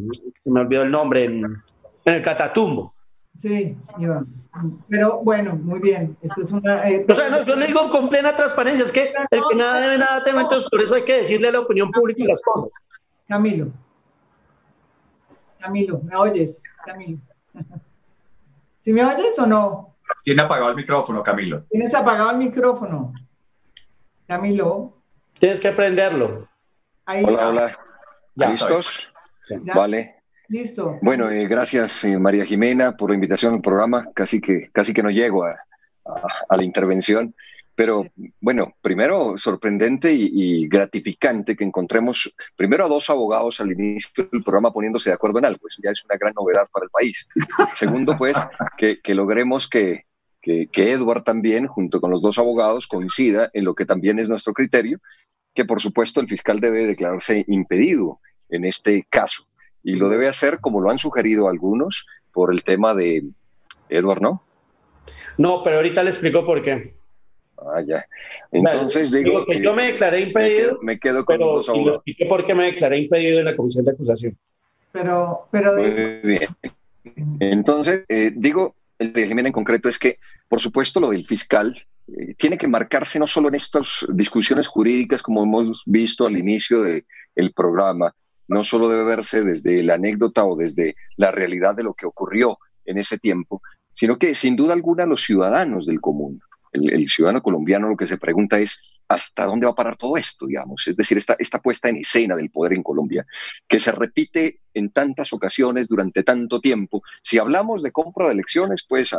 [0.45, 1.43] me olvidó el nombre, en,
[2.05, 2.95] el Catatumbo.
[3.37, 4.27] Sí, Iván.
[4.89, 6.17] Pero bueno, muy bien.
[6.23, 9.13] Esto es una, eh, o sea, no, yo le digo con plena transparencia, es que
[9.31, 11.91] el que nada debe, nada teme, entonces por eso hay que decirle a la opinión
[11.91, 12.85] pública las cosas.
[13.29, 13.69] Camilo.
[15.61, 16.63] Camilo, ¿me oyes?
[16.85, 17.21] Camilo.
[18.85, 19.95] ¿Sí me oyes o no?
[20.23, 21.63] Tiene apagado el micrófono, Camilo.
[21.71, 23.13] Tienes apagado el micrófono.
[24.27, 25.00] Camilo.
[25.41, 26.47] Tienes que prenderlo.
[27.07, 27.79] hola, hola.
[28.37, 29.11] ¿Listos?
[29.75, 30.17] Vale.
[30.49, 30.99] Listo.
[31.01, 34.11] Bueno, eh, gracias eh, María Jimena por la invitación al programa.
[34.15, 35.57] Casi que, casi que no llego a,
[36.55, 37.35] la intervención.
[37.75, 38.07] Pero
[38.39, 44.75] bueno, primero sorprendente y, gratificante que encontremos primero a dos abogados al inicio del programa
[44.75, 45.67] poniéndose de acuerdo en algo.
[45.67, 47.27] Eso ya es una gran novedad para el país.
[47.77, 48.37] Segundo, pues,
[48.77, 50.05] que, logremos que,
[50.43, 54.29] que, que Edward también, junto con los dos abogados, coincida en lo que también es
[54.29, 55.01] nuestro criterio,
[55.55, 59.47] que por supuesto el fiscal debe declararse impedido en este caso
[59.83, 63.25] y lo debe hacer como lo han sugerido algunos por el tema de
[63.89, 64.43] Edward, ¿no?
[65.37, 66.95] No, pero ahorita le explico por qué.
[67.59, 68.07] Ah, ya.
[68.53, 70.79] Entonces digo, que yo me declaré impedido.
[70.83, 72.03] Me quedo, con los dos.
[72.05, 74.39] ¿Y por qué me declaré impedido en la comisión de acusación?
[74.93, 75.77] Pero, pero.
[75.77, 76.57] Muy bien.
[77.39, 80.17] Entonces, eh, digo, el Jiménez en concreto es que,
[80.49, 81.75] por supuesto, lo del fiscal
[82.37, 87.53] tiene que marcarse no solo en estas discusiones jurídicas, como hemos visto al inicio del
[87.55, 88.15] programa,
[88.49, 92.59] no solo debe verse desde la anécdota o desde la realidad de lo que ocurrió
[92.85, 96.41] en ese tiempo, sino que sin duda alguna los ciudadanos del común,
[96.73, 100.47] el, ciudadano colombiano lo que se pregunta es hasta dónde va a parar todo esto,
[100.47, 100.85] digamos.
[100.87, 103.27] Es decir, esta, esta puesta en escena del poder en Colombia,
[103.67, 107.03] que se repite en tantas ocasiones durante tanto tiempo.
[107.21, 109.11] Si hablamos de compra de elecciones, pues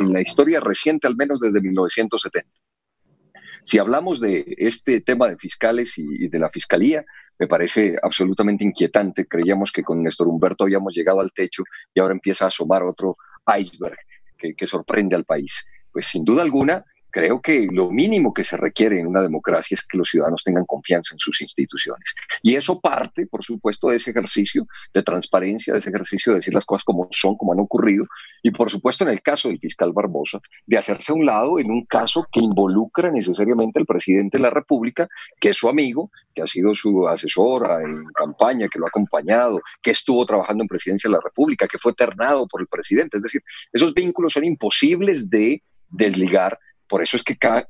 [0.00, 2.50] en la historia reciente, al menos desde 1970.
[3.62, 7.04] Si hablamos de este tema de fiscales y de la fiscalía,
[7.38, 9.26] me parece absolutamente inquietante.
[9.26, 11.62] Creíamos que con Néstor Humberto habíamos llegado al techo
[11.94, 13.16] y ahora empieza a asomar otro
[13.56, 13.98] iceberg
[14.36, 15.64] que sorprende al país.
[15.92, 19.84] Pues sin duda alguna, creo que lo mínimo que se requiere en una democracia es
[19.84, 22.14] que los ciudadanos tengan confianza en sus instituciones.
[22.42, 26.54] Y eso parte, por supuesto, de ese ejercicio de transparencia, de ese ejercicio de decir
[26.54, 28.06] las cosas como son, como han ocurrido,
[28.42, 31.70] y por supuesto, en el caso del fiscal Barbosa, de hacerse a un lado en
[31.70, 36.42] un caso que involucra necesariamente al presidente de la República, que es su amigo, que
[36.42, 41.08] ha sido su asesora en campaña, que lo ha acompañado, que estuvo trabajando en presidencia
[41.08, 43.16] de la República, que fue ternado por el presidente.
[43.16, 43.42] Es decir,
[43.72, 46.58] esos vínculos son imposibles de desligar
[46.90, 47.66] por eso es que cae,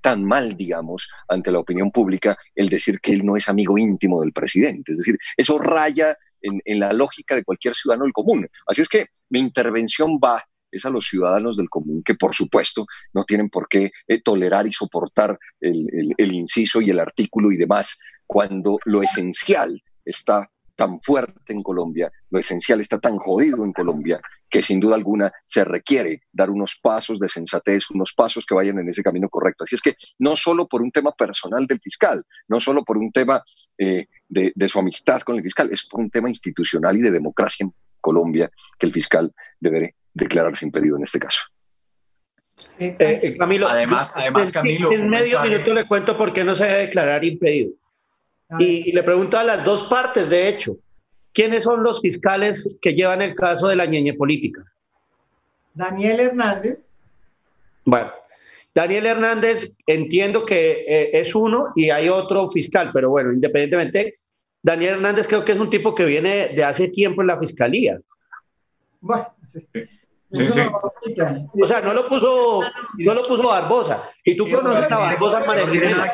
[0.00, 4.22] tan mal, digamos, ante la opinión pública el decir que él no es amigo íntimo
[4.22, 4.92] del presidente.
[4.92, 8.48] Es decir, eso raya en, la lógica de cualquier ciudadano del común.
[8.66, 12.86] Así es que mi intervención va es a los ciudadanos del común, que por supuesto
[13.12, 17.96] no tienen por qué eh, tolerar y soportar el, inciso y el artículo y demás,
[18.26, 24.20] cuando lo esencial está tan fuerte en Colombia, lo esencial está tan jodido en Colombia,
[24.54, 28.78] que sin duda alguna se requiere dar unos pasos de sensatez, unos pasos que vayan
[28.78, 29.64] en ese camino correcto.
[29.64, 33.10] Así es que no solo por un tema personal del fiscal, no solo por un
[33.10, 33.42] tema
[33.76, 37.64] eh, de, su amistad con el fiscal, es por un tema institucional y de democracia
[37.64, 41.40] en Colombia que el fiscal debe declararse impedido en este caso.
[42.78, 46.66] Eh, eh, Camilo, además, además Camilo, en medio minuto le cuento por qué no se
[46.66, 47.72] debe declarar impedido.
[48.60, 50.76] Y, le pregunto a las dos partes, de hecho,
[51.34, 54.64] ¿quiénes son los fiscales que llevan el caso de la ñeñe política?
[55.74, 56.88] Daniel Hernández.
[57.84, 58.10] Bueno,
[58.72, 64.14] Daniel Hernández entiendo que eh, es uno y hay otro fiscal, pero bueno, independientemente,
[64.62, 68.00] Daniel Hernández creo que es un tipo que viene de hace tiempo en la fiscalía.
[69.00, 69.68] Bueno, Sí,
[70.34, 70.60] sí.
[71.62, 72.60] O sea, no lo puso,
[72.98, 74.10] no lo puso Barbosa.
[74.24, 76.12] Y tú conoces a Barbosa María no tiene nada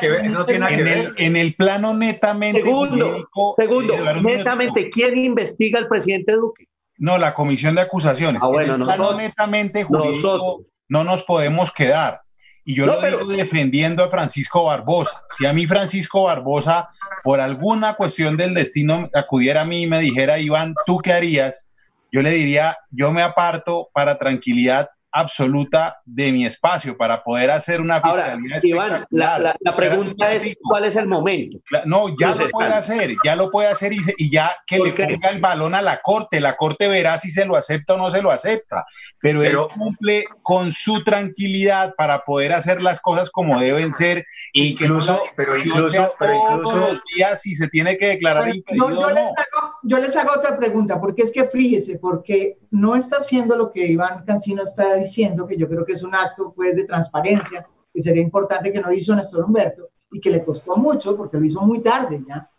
[0.75, 1.13] que ver.
[1.17, 2.63] En el plano netamente.
[2.63, 6.65] Segundo, segundo netamente, ¿quién investiga al presidente Duque?
[6.97, 8.43] No, la comisión de acusaciones.
[8.43, 12.21] Ah, bueno, en el plano netamente jurídico no nos podemos quedar.
[12.63, 15.23] Y yo lo digo defendiendo a Francisco Barbosa.
[15.35, 16.89] Si a mí Francisco Barbosa,
[17.23, 21.67] por alguna cuestión del destino, acudiera a mí y me dijera, Iván, ¿tú qué harías?
[22.11, 27.81] Yo le diría, yo me aparto para tranquilidad absoluta de mi espacio para poder hacer
[27.81, 31.59] una fiscalía Iván, la, pregunta es cuál es el momento.
[31.85, 35.41] No, ya lo puede hacer, ya lo puede hacer y, ya que le ponga el
[35.41, 36.39] balón a la corte.
[36.39, 38.85] La corte verá si se lo acepta o no se lo acepta.
[39.19, 44.25] Pero, él cumple con su tranquilidad para poder hacer las cosas como deben ser.
[44.53, 48.89] Incluso, pero incluso, pero incluso todos los días si se tiene que declarar impedido.
[48.89, 53.17] yo, Les hago, yo les hago otra pregunta, porque es que fríjese, porque no está
[53.17, 56.75] haciendo lo que Iván Cancino está diciendo, que yo creo que es un acto pues,
[56.75, 61.15] de transparencia, que sería importante que no hizo Néstor Humberto y que le costó mucho
[61.15, 62.49] porque lo hizo muy tarde ya.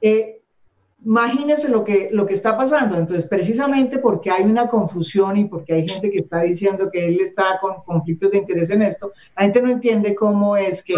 [0.00, 0.40] Eh,
[1.04, 2.96] imagínense lo que, lo que está pasando.
[2.96, 7.20] Entonces, precisamente porque hay una confusión y porque hay gente que está diciendo que él
[7.20, 10.96] está con conflictos de interés en esto, la gente no entiende cómo es que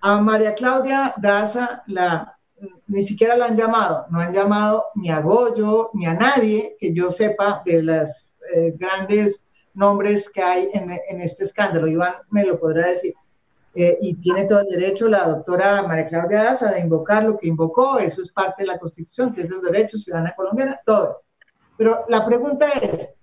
[0.00, 2.36] a María Claudia Daza la,
[2.86, 6.92] ni siquiera la han llamado, no han llamado ni a Goyo ni a nadie que
[6.92, 9.41] yo sepa de las eh, grandes
[9.74, 11.86] nombres que hay en, este escándalo.
[11.86, 13.14] Iván me lo podrá decir.
[13.74, 17.48] eh, y tiene todo el derecho la doctora María Claudia Daza de invocar lo que
[17.48, 21.22] invocó, eso es parte de la Constitución, que es los derechos ciudadana colombiana, todo eso.
[21.78, 23.14] Pero la pregunta es,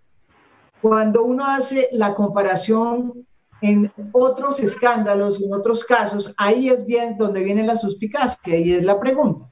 [0.82, 3.28] cuando uno hace la comparación
[3.62, 8.84] en otros escándalos, en otros casos, ahí es bien donde viene la suspicacia y es
[8.84, 9.50] la pregunta.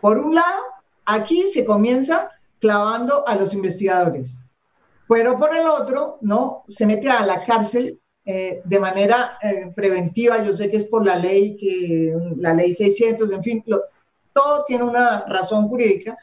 [0.00, 0.62] por un lado,
[1.04, 4.40] aquí se comienza clavando a los investigadores,
[5.08, 6.64] pero por el otro, ¿no?
[6.68, 11.04] Se mete a la cárcel eh, de manera eh, preventiva, yo sé que es por
[11.04, 13.64] la ley, que la ley 600, en fin,
[14.32, 16.16] todo tiene una razón jurídica,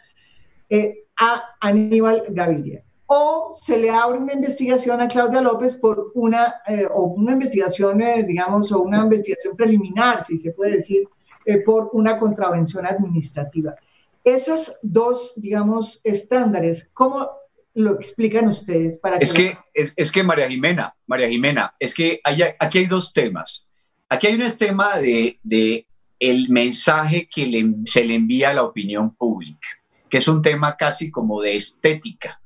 [0.69, 6.55] eh, a Aníbal Gaviria o se le abre una investigación a Claudia López por una,
[6.67, 11.07] eh, o una investigación, eh, digamos, o una investigación preliminar, si se puede decir,
[11.45, 13.75] eh, por una contravención administrativa.
[14.23, 17.29] Esas dos, digamos, estándares, ¿cómo
[17.75, 18.97] lo explican ustedes?
[18.97, 23.13] Para es, que, es, que María Jimena, María Jimena, es que hay, aquí hay dos
[23.13, 23.67] temas.
[24.09, 25.87] Aquí hay un tema de, de
[26.19, 27.45] el mensaje que
[27.85, 29.67] se le envía a la opinión pública,
[30.09, 32.41] que es un tema casi como de estética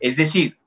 [0.00, 0.58] es decir,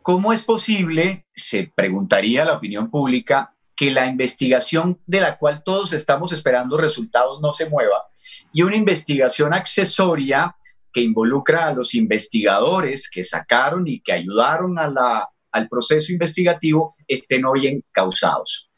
[0.00, 5.92] ¿cómo es posible, se preguntaría la opinión pública, que la investigación de la cual todos
[5.92, 8.06] estamos esperando resultados no se mueva
[8.50, 10.56] y una investigación accesoria
[10.96, 17.66] que involucra a los investigadores que sacaron y que ayudaron al proceso investigativo estén hoy
[17.66, 18.70] encausados?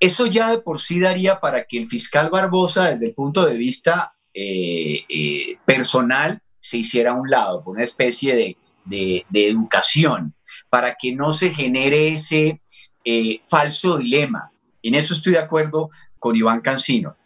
[0.00, 3.58] Eso ya de por sí daría para que el fiscal Barbosa, desde el punto de
[3.58, 10.34] vista eh, eh, personal, se hiciera a un lado, por una especie de educación,
[10.70, 12.62] para que no se genere ese
[13.04, 14.50] eh, falso dilema.
[14.82, 17.18] En eso estoy de acuerdo con Iván Cancino.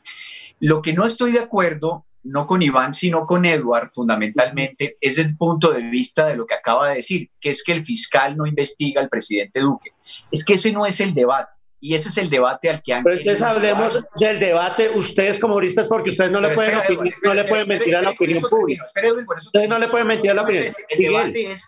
[0.58, 5.36] Lo que no estoy de acuerdo, no con Iván, sino con Edward, fundamentalmente, es el
[5.36, 8.46] punto de vista de lo que acaba de decir, que es que el fiscal no
[8.46, 9.92] investiga al presidente Duque.
[10.30, 11.52] Es que ese no es el debate.
[11.78, 15.54] Y ese es el debate al que han Pero entonces hablemos del debate, ustedes como
[15.54, 16.78] juristas, porque ustedes no le pueden,
[17.22, 18.86] no le pueden mentir a la opinión pública.
[18.86, 20.72] Ustedes no le pueden mentir a la opinión.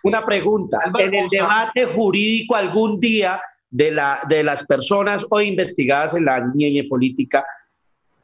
[0.03, 0.79] una pregunta.
[0.97, 6.43] En el debate jurídico algún día de, la, de las personas hoy investigadas en la
[6.53, 7.45] niña política,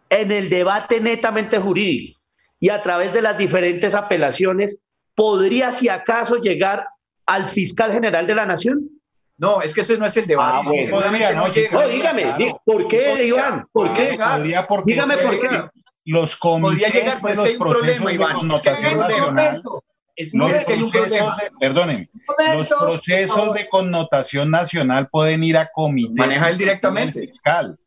[0.10, 2.15] en el debate netamente jurídico
[2.60, 4.80] y a través de las diferentes apelaciones,
[5.14, 6.88] ¿podría si acaso llegar
[7.26, 8.90] al fiscal general de la Nación?
[9.38, 10.90] No, es que ese no es el debate.
[10.94, 13.68] Ah, no, dígame, ¿por qué, Iván?
[13.72, 14.18] ¿Por qué?
[14.86, 15.70] dígame por qué.
[16.06, 19.62] Los comités llegar, de los procesos de connotación nacional.
[20.34, 22.10] Los procesos, perdónenme,
[22.56, 26.16] los procesos de connotación nacional pueden ir a comités.
[26.16, 27.20] Maneja él directamente.
[27.22, 27.78] Fiscal.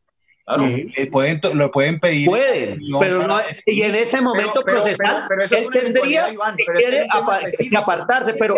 [1.10, 2.26] Pueden, lo pueden pedir.
[2.26, 6.34] Pueden, pero no, y en ese momento procesal, él tendría
[7.58, 8.56] que, apartarse, pero,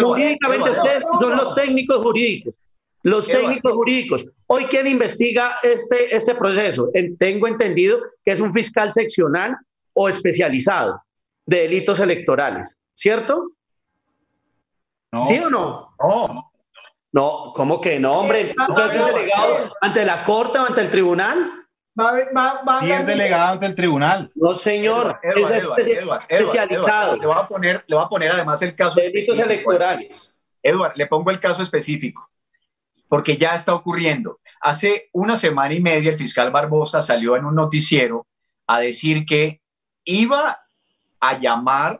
[0.00, 2.56] jurídicamente ustedes son los técnicos jurídicos.
[3.04, 4.26] Los técnicos jurídicos.
[4.48, 6.90] Hoy, ¿quién investiga este, este proceso?
[7.18, 9.56] tengo entendido que es un fiscal seccional
[9.92, 11.00] o especializado
[11.46, 13.52] de delitos electorales, ¿cierto?
[15.24, 15.94] ¿Sí o no?
[16.02, 16.47] No.
[17.18, 18.54] No, ¿cómo que no, hombre?
[18.68, 21.66] ¿Usted es delegado ante la corte o ante el tribunal?
[22.82, 24.30] ¿Y es delegado ante el tribunal?
[24.36, 25.18] No, señor.
[25.24, 27.16] es especializado.
[27.16, 30.40] Le voy a poner, le voy a poner además el caso Delitos electorales.
[30.62, 32.30] Edward, le pongo el caso específico,
[33.08, 34.38] porque ya está ocurriendo.
[34.60, 38.28] Hace una semana y media el fiscal Barbosa salió en un noticiero
[38.68, 39.60] a decir que
[40.04, 40.56] iba
[41.18, 41.98] a llamar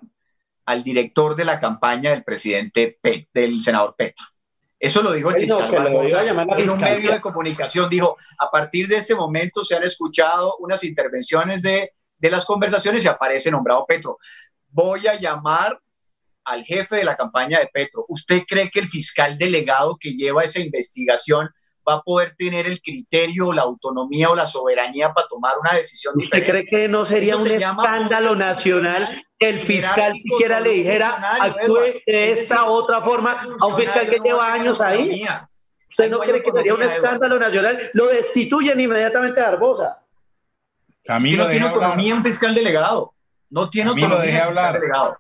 [0.65, 3.01] al director de la campaña del presidente,
[3.35, 4.25] del senador Petro
[4.79, 5.75] eso lo dijo el fiscal
[6.57, 7.91] en un medio de comunicación.
[7.91, 13.05] Dijo, a partir de ese momento se han escuchado unas intervenciones de, de las conversaciones
[13.05, 14.19] y aparece nombrado Petro.
[14.69, 15.81] Voy a llamar
[16.45, 18.05] al jefe de la campaña de Petro.
[18.09, 21.51] ¿Usted cree que el fiscal delegado que lleva esa investigación
[21.89, 26.15] va a poder tener el criterio, la autonomía o la soberanía para tomar una decisión
[26.17, 29.09] ¿Usted cree que no sería un escándalo nacional
[29.39, 31.11] que el fiscal siquiera le dijera
[31.41, 35.25] actúe de esta otra forma a un fiscal que lleva años ahí?
[35.89, 37.91] ¿Usted no cree que sería un escándalo nacional?
[37.95, 39.99] Lo destituyen inmediatamente de Arbosa.
[41.05, 43.15] Camilo, no tiene autonomía un fiscal delegado.
[43.49, 45.19] No tiene autonomía un fiscal delegado.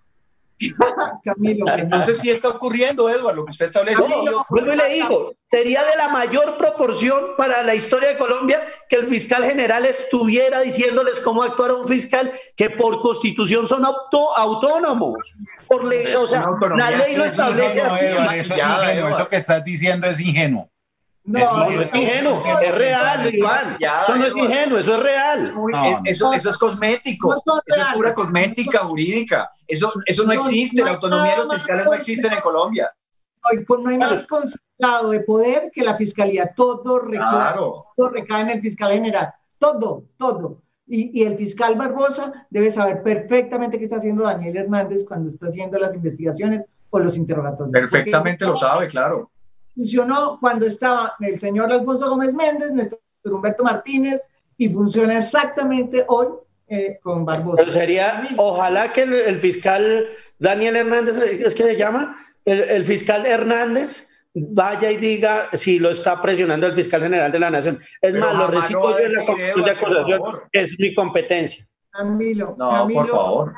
[1.25, 4.03] Camilo, entonces sí está ocurriendo, Eduardo, lo que usted establece.
[4.03, 8.63] No, vuelvo y le digo, sería de la mayor proporción para la historia de Colombia
[8.89, 13.85] que el fiscal general estuviera diciéndoles cómo actuar a un fiscal que por constitución son
[13.85, 15.35] autónomos.
[15.67, 16.45] Por o sea,
[16.77, 17.83] la ley lo establece.
[19.09, 20.71] eso que estás diciendo es ingenuo.
[21.29, 23.76] No, es ingenuo, es real, Iván.
[23.79, 25.55] eso no es ingenuo, eso es real.
[26.05, 29.51] eso, eso, es cosmético, eso es pura cosmética jurídica.
[29.66, 32.91] Eso, eso no existe, la autonomía de los fiscales no existe en Colombia.
[33.68, 36.53] no hay más concentrado de poder que la fiscalía.
[36.57, 39.35] Todo, todo recae en el fiscal general.
[39.59, 40.62] Todo, todo.
[40.87, 45.79] Y, el fiscal Barbosa debe saber perfectamente qué está haciendo Daniel Hernández cuando está haciendo
[45.79, 47.72] las investigaciones o los interrogatorios.
[47.72, 49.31] Perfectamente lo sabe, claro.
[49.79, 54.20] Funcionó cuando estaba el señor Alfonso Gómez Méndez, Néstor Humberto Martínez,
[54.57, 56.26] y funciona exactamente hoy
[56.66, 57.59] eh, con Barbosa.
[57.59, 60.09] Pero sería, ojalá que el, fiscal
[60.41, 62.16] Daniel Hernández, ¿es que se llama?
[62.45, 67.51] el fiscal Hernández vaya y diga si lo está presionando el fiscal general de la
[67.51, 67.79] Nación.
[68.01, 70.22] Es más, lo recibo yo en la de acusación,
[70.53, 71.64] es mi competencia.
[71.91, 73.55] Camilo, no, por favor.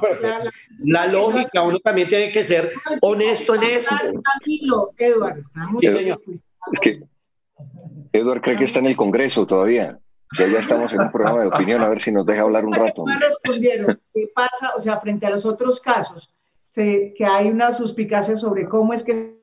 [0.00, 3.90] Pues, la, lógica, uno también tiene que ser honesto en eso.
[3.90, 6.14] Camilo, Eduardo, está muy
[6.72, 7.02] Es que
[8.12, 9.98] Eduardo cree que está en el Congreso todavía.
[10.38, 12.72] Ya, ya estamos en un programa de opinión, a ver si nos deja hablar un
[12.72, 13.04] rato.
[13.06, 13.12] ¿no?
[13.18, 16.34] respondieron qué pasa, o sea, frente a los otros casos,
[16.74, 19.41] que hay una suspicacia sobre cómo es que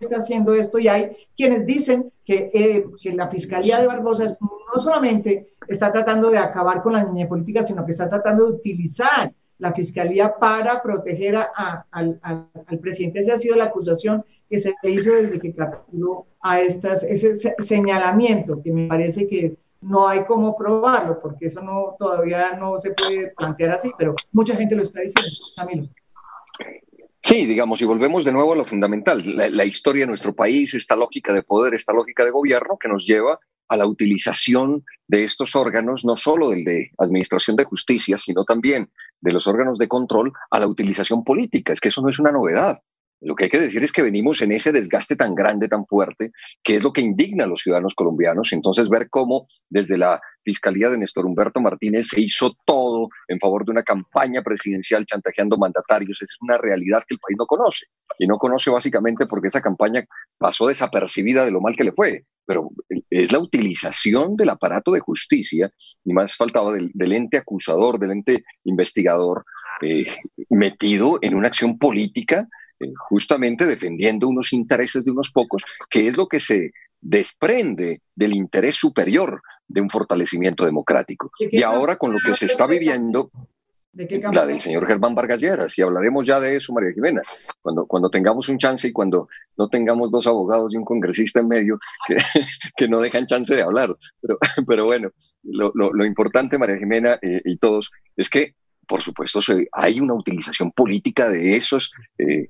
[0.00, 4.80] está haciendo esto y hay quienes dicen que, eh, que la Fiscalía de Barbosa no
[4.80, 9.32] solamente está tratando de acabar con la niña política, sino que está tratando de utilizar
[9.58, 13.20] la Fiscalía para proteger a, al, al, presidente.
[13.20, 17.54] Esa ha sido la acusación que se le hizo desde que capturó a estas, ese
[17.58, 22.92] señalamiento, que me parece que no hay cómo probarlo, porque eso no todavía no se
[22.92, 25.88] puede plantear así, pero mucha gente lo está diciendo, Camilo.
[27.24, 30.94] Sí, digamos, y volvemos de nuevo a lo fundamental, la, historia de nuestro país, esta
[30.94, 35.56] lógica de poder, esta lógica de gobierno que nos lleva a la utilización de estos
[35.56, 38.90] órganos, no solo del de Administración de Justicia, sino también
[39.22, 41.72] de los órganos de control, a la utilización política.
[41.72, 42.76] Es que eso no es una novedad.
[43.24, 46.30] Lo que hay que decir es que venimos en ese desgaste tan grande, tan fuerte,
[46.62, 48.52] que es lo que indigna a los ciudadanos colombianos.
[48.52, 53.64] Entonces, ver cómo desde la Fiscalía de Néstor Humberto Martínez se hizo todo en favor
[53.64, 57.86] de una campaña presidencial chantajeando mandatarios, es una realidad que el país no conoce.
[58.18, 60.04] Y no conoce básicamente porque esa campaña
[60.36, 62.26] pasó desapercibida de lo mal que le fue.
[62.44, 62.70] Pero
[63.08, 65.70] es la utilización del aparato de justicia,
[66.04, 69.46] y más faltaba del, ente acusador, del ente investigador,
[69.80, 70.04] eh,
[70.50, 72.46] metido en una acción política
[72.80, 78.34] eh, justamente defendiendo unos intereses de unos pocos, que es lo que se desprende del
[78.34, 81.30] interés superior de un fortalecimiento democrático.
[81.38, 83.30] Y ahora con lo que se está viviendo,
[84.32, 87.22] la del señor Germán Vargas Lleras, y hablaremos ya de eso, María Jimena,
[87.62, 91.48] cuando, cuando tengamos un chance y cuando no tengamos dos abogados y un congresista en
[91.48, 92.16] medio que,
[92.76, 93.94] que no dejan chance de hablar.
[94.20, 95.10] Pero, pero bueno,
[95.42, 98.54] lo, lo, importante, María Jimena eh, y todos, es que,
[98.86, 99.40] por supuesto,
[99.72, 102.48] hay una utilización política de esos eh, eh,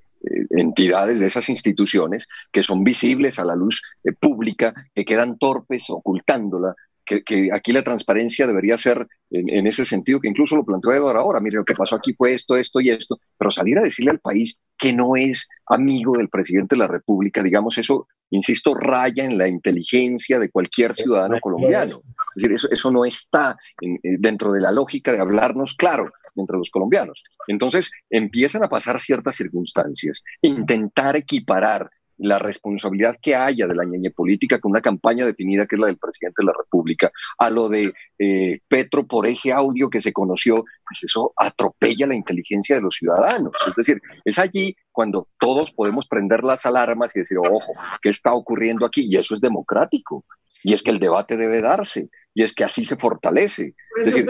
[0.50, 5.86] entidades, de esas instituciones que son visibles a la luz eh, pública, que quedan torpes
[5.88, 11.20] ocultándola, que, aquí la transparencia debería ser en, ese sentido, que incluso lo planteó Eduardo
[11.20, 14.12] ahora, mire, lo que pasó aquí fue esto, esto y esto, pero salir a decirle
[14.12, 19.24] al país que no es amigo del presidente de la República, digamos, eso, insisto, raya
[19.24, 22.02] en la inteligencia de cualquier ciudadano colombiano.
[22.36, 26.70] Es decir, eso, no está eh, dentro de la lógica de hablarnos claro entre los
[26.70, 27.22] colombianos.
[27.46, 34.10] Entonces empiezan a pasar ciertas circunstancias, intentar equiparar la responsabilidad que haya de la ñeñe
[34.10, 37.68] política con una campaña definida que es la del presidente de la República, a lo
[37.68, 42.82] de eh, Petro por ese audio que se conoció, pues eso atropella la inteligencia de
[42.82, 43.52] los ciudadanos.
[43.66, 48.32] Es decir, es allí cuando todos podemos prender las alarmas y decir, ojo, ¿qué está
[48.32, 49.06] ocurriendo aquí?
[49.08, 50.24] Y eso es democrático.
[50.64, 53.74] Y es que el debate debe darse, y es que así se fortalece.
[53.96, 54.26] Es decir,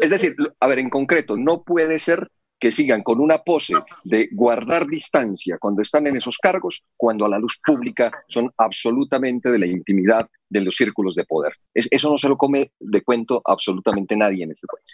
[0.00, 2.30] es decir, a ver, en concreto, no puede ser
[2.60, 3.74] que sigan con una pose
[4.04, 9.50] de guardar distancia cuando están en esos cargos, cuando a la luz pública son absolutamente
[9.50, 11.54] de la intimidad de los círculos de poder.
[11.74, 14.84] eso no se lo come de cuento absolutamente nadie en este país.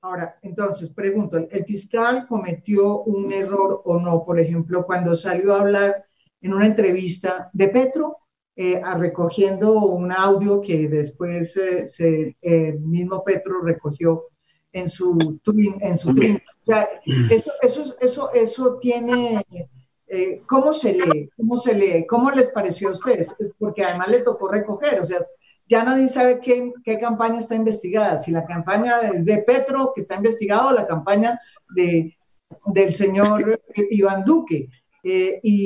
[0.00, 4.24] Ahora, entonces, pregunto, ¿el fiscal cometió un error o no?
[4.24, 6.06] Por ejemplo, cuando salió a hablar
[6.40, 8.23] en una entrevista de Petro,
[8.56, 14.24] eh, recogiendo un audio que después eh, se, eh, mismo Petro recogió
[14.72, 15.40] en su
[15.80, 16.88] en su O sea,
[17.30, 19.44] eso, eso, eso, eso tiene,
[20.06, 21.28] eh, ¿cómo se lee?
[21.36, 22.06] ¿Cómo se lee?
[22.06, 23.28] ¿Cómo les pareció a ustedes?
[23.58, 25.26] Porque además le tocó recoger, o sea,
[25.68, 30.02] ya nadie sabe qué, qué campaña está investigada, si la campaña es de Petro, que
[30.02, 31.40] está investigado, o la campaña
[31.74, 32.16] de,
[32.66, 34.68] del señor Iván Duque.
[35.04, 35.64] Eh, y,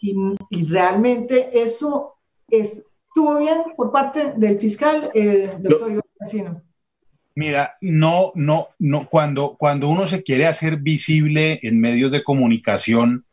[0.00, 0.14] y,
[0.50, 2.14] y, realmente eso
[2.48, 6.62] estuvo bien por parte del fiscal, eh, doctor Iván Casino.
[7.34, 13.24] Mira, no, no, no, cuando, cuando uno se quiere hacer visible en medios de comunicación,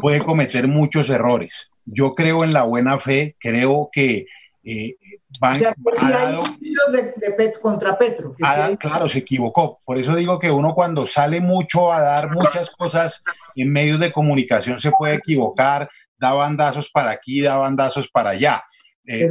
[0.00, 1.70] puede cometer muchos errores.
[1.84, 4.26] Yo creo en la buena fe, creo que
[4.62, 4.94] Eh,
[5.40, 6.36] o sea, que si hay
[6.92, 8.34] de, de contra Petro.
[8.78, 9.80] Claro, se equivocó.
[9.84, 13.22] Por eso digo que uno cuando sale mucho a dar muchas cosas
[13.56, 15.88] en medios de comunicación se puede equivocar,
[16.18, 18.62] da bandazos para aquí, da bandazos para allá.
[19.06, 19.28] Eh,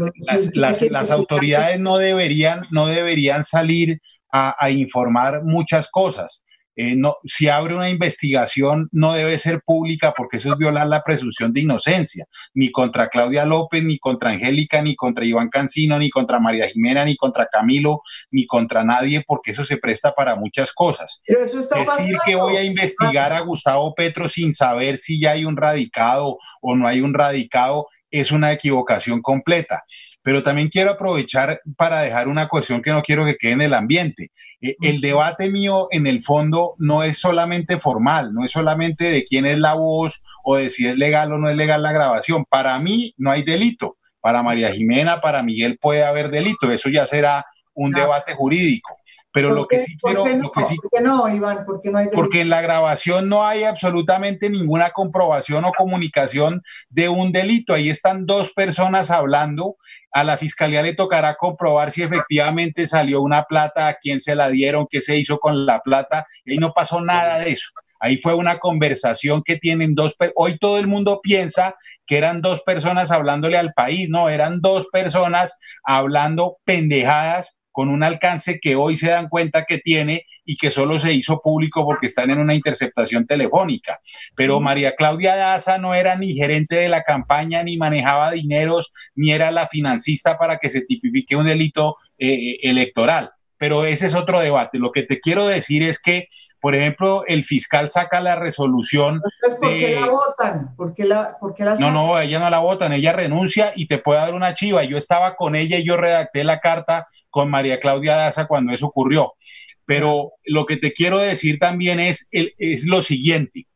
[0.55, 4.01] las, autoridades no deberían, no deberían salir
[4.31, 6.43] a, informar muchas cosas.
[6.75, 11.01] Eh, no, si abre una investigación no debe ser pública porque eso es violar la
[11.01, 16.09] presunción de inocencia, ni contra Claudia López, ni contra Angélica, ni contra Iván Cancino, ni
[16.09, 18.01] contra María Jimena, ni contra Camilo,
[18.31, 21.21] ni contra nadie, porque eso se presta para muchas cosas.
[21.27, 26.37] Decir que voy a investigar a Gustavo Petro sin saber si ya hay un radicado
[26.61, 29.83] o no hay un radicado es una equivocación completa.
[30.21, 33.73] Pero también quiero aprovechar para dejar una cuestión que no quiero que quede en el
[33.73, 34.31] ambiente.
[34.61, 39.23] Eh, el debate mío en el fondo no es solamente formal, no es solamente de
[39.23, 42.45] quién es la voz o de si es legal o no es legal la grabación.
[42.45, 43.97] Para mí no hay delito.
[44.21, 46.69] Para María Jimena, para Miguel puede haber delito.
[46.69, 48.98] Eso ya será un debate jurídico.
[49.31, 51.63] Pero lo que sí quiero, lo que sí, ¿por qué no, Iván?
[51.65, 56.63] ¿Por qué no hay porque en la grabación no hay absolutamente ninguna comprobación o comunicación
[56.89, 57.73] de un delito.
[57.75, 59.77] Ahí están dos personas hablando.
[60.11, 64.49] A la fiscalía le tocará comprobar si efectivamente salió una plata, a quién se la
[64.49, 66.25] dieron, qué se hizo con la plata.
[66.43, 67.69] Y ahí no pasó nada de eso.
[67.99, 70.15] Ahí fue una conversación que tienen dos.
[70.35, 71.75] Hoy todo el mundo piensa
[72.07, 74.09] que eran dos personas hablándole al país.
[74.09, 79.77] No, eran dos personas hablando pendejadas con un alcance que hoy se dan cuenta que
[79.77, 84.01] tiene y que solo se hizo público porque están en una interceptación telefónica.
[84.35, 89.31] Pero María Claudia Daza no era ni gerente de la campaña, ni manejaba dineros, ni
[89.31, 93.31] era la financista para que se tipifique un delito eh, electoral.
[93.57, 94.77] Pero ese es otro debate.
[94.77, 96.27] Lo que te quiero decir es que,
[96.59, 99.21] por ejemplo, el fiscal saca la resolución.
[99.61, 100.75] ¿por qué la votan?
[100.75, 104.19] ¿Por qué la, la no, no, ella no la votan, ella renuncia y te puede
[104.19, 104.83] dar una chiva.
[104.83, 108.87] Yo estaba con ella y yo redacté la carta con María Claudia Daza cuando eso
[108.87, 109.33] ocurrió.
[109.85, 113.67] Pero lo que te quiero decir también es, es lo siguiente.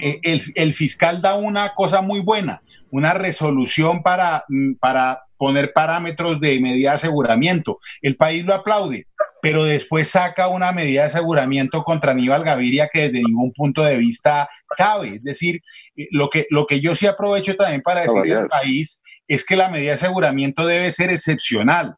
[0.00, 0.20] Eh,
[0.54, 6.60] el, fiscal da una cosa muy buena, una resolución para, mm, para poner parámetros de
[6.60, 7.80] medida de aseguramiento.
[8.02, 9.06] El país lo aplaude,
[9.42, 13.96] pero después saca una medida de aseguramiento contra Aníbal Gaviria que desde ningún punto de
[13.96, 15.16] vista cabe.
[15.16, 15.62] Es decir,
[15.96, 19.56] eh, lo que, lo que yo sí aprovecho también para decirle al país es que
[19.56, 21.96] la medida de aseguramiento debe ser excepcional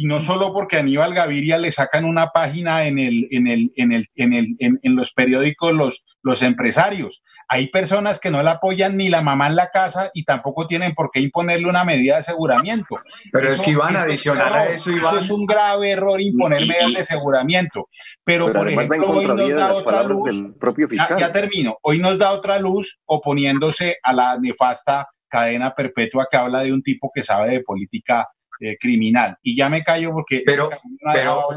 [0.00, 3.92] y no solo porque Aníbal Gaviria le sacan una página en, el, en, el, en,
[3.92, 7.22] el, en, el, en, los periódicos los, los empresarios.
[7.48, 10.94] Hay personas que no la apoyan ni la mamá en la casa y tampoco tienen
[10.94, 12.98] por qué imponerle una medida de aseguramiento.
[13.30, 15.18] Pero es que iban a adicionar a eso, Iván.
[15.18, 17.86] es un grave error imponer medidas de aseguramiento.
[18.24, 20.32] Pero, por ejemplo, hoy nos da otra luz.
[20.92, 21.76] Ya, ya termino.
[21.82, 26.82] Hoy nos da otra luz oponiéndose a la nefasta cadena perpetua que habla de un
[26.82, 28.26] tipo que sabe de política
[28.60, 29.36] eh, criminal.
[29.42, 30.42] Y ya me callo porque...
[30.44, 30.70] Pero,
[31.12, 31.48] pero,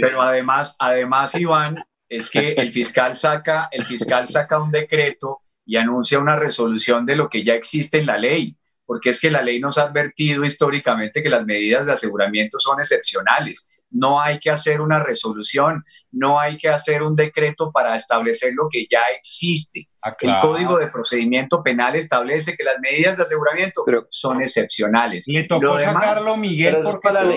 [0.00, 5.76] pero, además, además, Iván, es que el fiscal, saca, el fiscal saca un decreto y
[5.76, 9.42] anuncia una resolución de lo que ya existe en la ley, porque es que la
[9.42, 14.50] ley nos ha advertido históricamente que las medidas de aseguramiento son excepcionales no hay que
[14.50, 19.88] hacer una resolución, no hay que hacer un decreto para establecer lo que ya existe.
[20.04, 25.26] Ah, El Código de Procedimiento Penal establece que las medidas de aseguramiento son excepcionales.
[25.28, 27.36] Le tocó sacarlo, Miguel, porque para la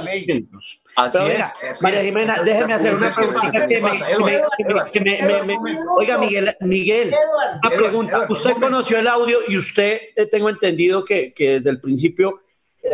[0.00, 0.48] ley
[0.96, 1.18] Así
[1.62, 1.82] es.
[1.82, 3.40] María Jimena, déjeme hacer una pregunta
[5.98, 7.14] Oiga, Miguel, Miguel,
[7.64, 8.26] una pregunta.
[8.28, 12.42] Usted conoció el audio y usted, eh, tengo entendido que, que desde el principio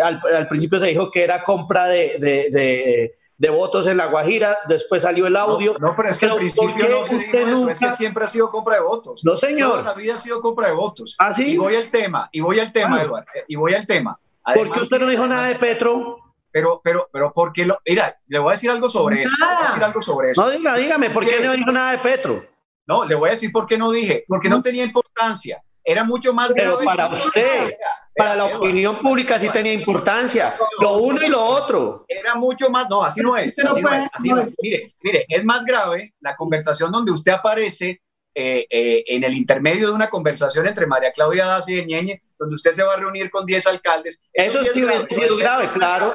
[0.02, 5.02] al, principio se dijo que era compra de, de, de, votos en La Guajira, después
[5.02, 5.76] salió el audio.
[5.78, 7.72] No, pero es que al principio no se nunca...
[7.72, 9.24] es que siempre ha sido compra de votos.
[9.24, 9.70] No, señor.
[9.70, 11.16] Toda la vida ha sido compra de votos.
[11.18, 11.52] ¿Ah, sí?
[11.52, 14.18] Y voy al tema, y voy al tema, Eduardo, y voy al tema.
[14.54, 16.18] ¿Por qué usted no dijo nada de Petro?
[16.50, 19.32] Pero, pero, pero, porque lo, mira, le voy a decir algo sobre eso.
[19.40, 20.44] Le voy a decir algo sobre eso.
[20.44, 22.46] No, diga, dígame, ¿por qué no dijo nada de Petro?
[22.86, 25.62] No, le voy a decir por qué no dije, porque no tenía importancia.
[25.82, 27.74] Era mucho más Pero para usted,
[28.16, 30.56] para la opinión pública sí tenía importancia.
[30.80, 32.04] Lo uno y lo otro.
[32.08, 33.58] Era mucho más, no, así no es.
[33.58, 34.54] Así no es, así no es.
[34.62, 38.02] Mire, mire, es más grave la conversación donde usted aparece
[38.36, 42.56] eh, eh, en el intermedio de una conversación entre María Claudia Daza y Ñeñe, donde
[42.56, 44.20] usted se va a reunir con 10 alcaldes.
[44.32, 45.06] Eso, es grave,
[45.38, 46.14] grave, claro.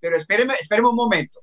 [0.00, 1.40] Pero espéreme, espéreme un momento.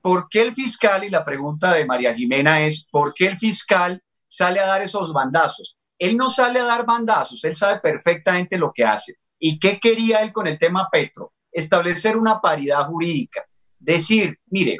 [0.00, 4.02] ¿Por qué el fiscal, y la pregunta de María Jimena es, ¿por qué el fiscal
[4.26, 5.76] sale a dar esos bandazos?
[5.98, 9.16] Él no sale a dar bandazos, él sabe perfectamente lo que hace.
[9.40, 11.32] ¿Y qué quería él con el tema Petro?
[11.50, 13.44] Establecer una paridad jurídica.
[13.78, 14.76] decir, mire,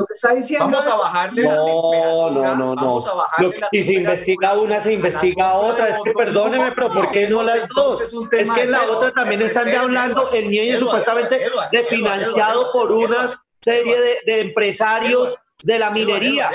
[0.59, 5.89] vamos a bajarle no, la no, no, no, Si se investiga una, se investiga otra.
[5.89, 8.03] Es que perdóneme, pero ¿por qué no las dos?
[8.03, 11.43] Es que en la otra también están hablando el niño supuestamente
[11.73, 13.29] de financiado por una
[13.63, 13.97] serie
[14.27, 16.51] de, empresarios de la minería.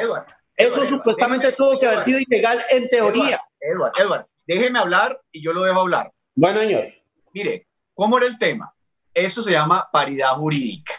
[0.56, 3.42] Eso supuestamente tuvo que haber sido ilegal en teoría.
[3.60, 6.12] Edward, Edward, déjeme hablar y yo lo dejo hablar.
[6.36, 6.94] Bueno, señor.
[7.34, 8.72] Mire, ¿cómo era el tema?
[9.14, 10.94] Esto se llama paridad jurídica.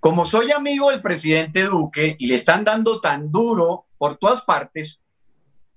[0.00, 5.00] Como soy amigo del presidente Duque y le están dando tan duro por todas partes,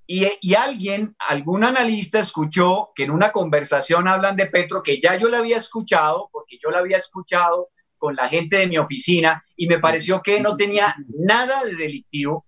[0.09, 5.17] y, y, alguien, algún analista escuchó que en una conversación hablan de Petro, que ya
[5.17, 9.43] yo la había escuchado, porque yo la había escuchado con la gente de mi oficina,
[9.57, 12.45] y me pareció que no tenía nada de delictivo.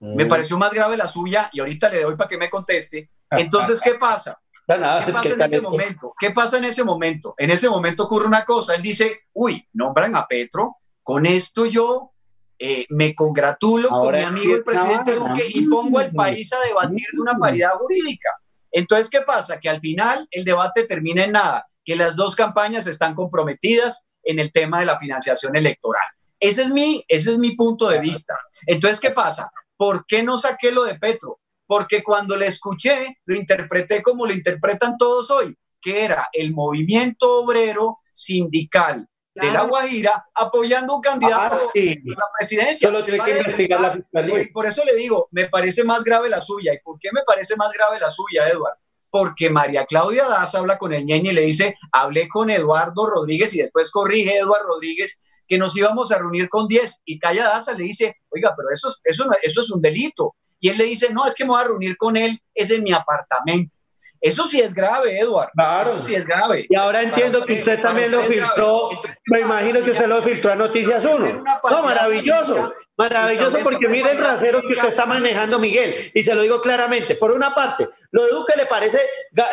[0.00, 0.28] Me mm.
[0.28, 3.10] pareció más grave la suya, y ahorita le doy para que me conteste.
[3.32, 4.40] Entonces, ¿qué pasa?
[4.68, 6.14] ¿Qué pasa en ese momento?
[6.18, 7.34] ¿Qué pasa en ese momento?
[7.38, 8.74] En ese momento ocurre una cosa.
[8.74, 12.12] Él dice, uy, nombran a Petro, con esto yo
[12.58, 17.06] eh, me congratulo con mi amigo el presidente Duque y pongo al país a debatir
[17.12, 18.28] de una paridad jurídica.
[18.70, 19.58] Entonces, ¿qué pasa?
[19.58, 24.38] Que al final el debate termina en nada, que las dos campañas están comprometidas en
[24.38, 26.02] el tema de la financiación electoral.
[26.38, 28.34] Ese es mi, ese es mi punto de vista.
[28.66, 29.50] Entonces, ¿qué pasa?
[29.78, 31.40] ¿Por qué no saqué lo de Petro?
[31.68, 37.42] Porque cuando le escuché, lo interpreté como lo interpretan todos hoy, que era el movimiento
[37.42, 42.88] obrero sindical de La Guajira apoyando un candidato ah, a la presidencia.
[42.88, 44.48] Solo tiene que investigar la fiscalía.
[44.52, 46.72] Por eso le digo, me parece más grave la suya.
[46.72, 48.78] ¿Y por qué me parece más grave la suya, Eduardo?
[49.10, 53.54] Porque María Claudia Daza habla con el ñeñe y le dice, hablé con Eduardo Rodríguez
[53.54, 57.72] y después corrige Eduardo Rodríguez que nos íbamos a reunir con 10 y Calla Daza
[57.72, 60.36] le dice, oiga, pero eso, eso, eso es un delito.
[60.60, 62.82] Y él le dice, no, es que me voy a reunir con él, es en
[62.82, 63.78] mi apartamento.
[64.20, 65.52] Eso sí es grave, Eduardo.
[65.54, 65.96] Claro.
[65.96, 66.66] Eso sí es grave.
[66.68, 68.90] Y ahora entiendo que usted también lo filtró.
[69.26, 71.44] Me imagino que usted lo filtró a Noticias 1.
[71.70, 72.72] No, maravilloso.
[72.96, 76.10] Maravilloso porque mire el rasero que usted está manejando, Miguel.
[76.14, 77.14] Y se lo digo claramente.
[77.14, 78.98] Por una parte, lo de Duque le parece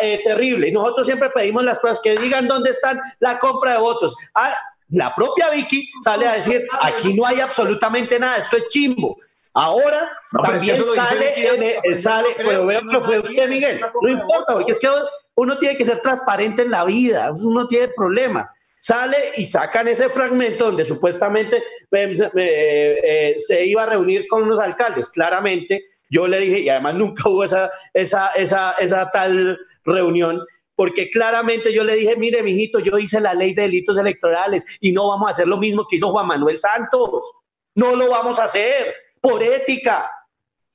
[0.01, 0.67] eh, terrible.
[0.67, 4.15] Y nosotros siempre pedimos las pruebas que digan dónde están la compra de votos.
[4.33, 4.51] Ah,
[4.89, 9.17] la propia Vicky sale a decir, aquí no hay absolutamente nada, esto es chimbo.
[9.53, 10.11] Ahora
[10.43, 13.79] también sale, sale pero veo que fue usted, Miguel.
[14.01, 14.89] No importa, porque es que
[15.35, 18.51] uno tiene que ser transparente en la vida, uno tiene problema.
[18.79, 24.59] Sale y sacan ese fragmento donde supuestamente eh, eh, se iba a reunir con unos
[24.59, 25.09] alcaldes.
[25.09, 30.45] Claramente, yo le dije, y además nunca hubo esa, esa, esa, esa tal reunión,
[30.75, 34.91] porque claramente yo le dije, mire, mijito, yo hice la ley de delitos electorales y
[34.91, 37.31] no vamos a hacer lo mismo que hizo Juan Manuel Santos.
[37.75, 40.11] No lo vamos a hacer por ética.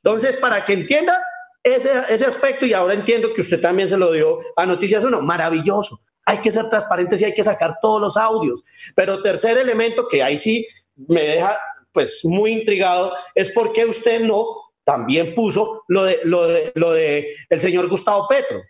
[0.03, 1.19] Entonces, para que entienda
[1.63, 5.21] ese, ese aspecto, y ahora entiendo que usted también se lo dio a Noticias Uno,
[5.21, 6.01] maravilloso.
[6.25, 8.65] Hay que ser transparentes y hay que sacar todos los audios.
[8.95, 10.67] Pero tercer elemento que ahí sí
[11.09, 11.59] me deja
[11.93, 14.45] pues muy intrigado es por qué usted no
[14.85, 18.61] también puso lo de, lo de, lo de el señor Gustavo Petro.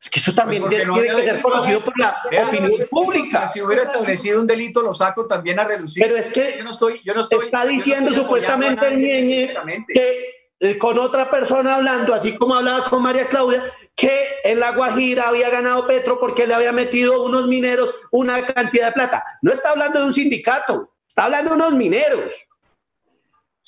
[0.00, 3.48] Es que eso también pues tiene que ser conocido por la opinión pública.
[3.48, 6.02] Si hubiera establecido un delito, lo saco también a relucir.
[6.02, 9.54] Pero es que yo no estoy, yo no estoy, está diciendo supuestamente el ñeñe
[9.92, 14.72] que eh, con otra persona hablando, así como hablaba con María Claudia, que en La
[14.72, 19.24] Guajira había ganado Petro porque le había metido unos mineros una cantidad de plata.
[19.42, 22.48] No está hablando de un sindicato, está hablando de unos mineros.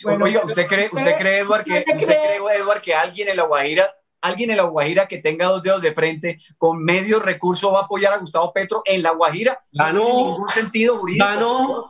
[0.03, 3.43] Bueno, Oiga, ¿usted cree, usted cree, Eduard, que, usted cree, Eduard, que alguien en La
[3.45, 7.81] Guajira alguien en La Guajira que tenga dos dedos de frente con medio recurso va
[7.81, 9.59] a apoyar a Gustavo Petro en La Guajira.
[9.73, 11.87] No tiene ningún sentido jurídico.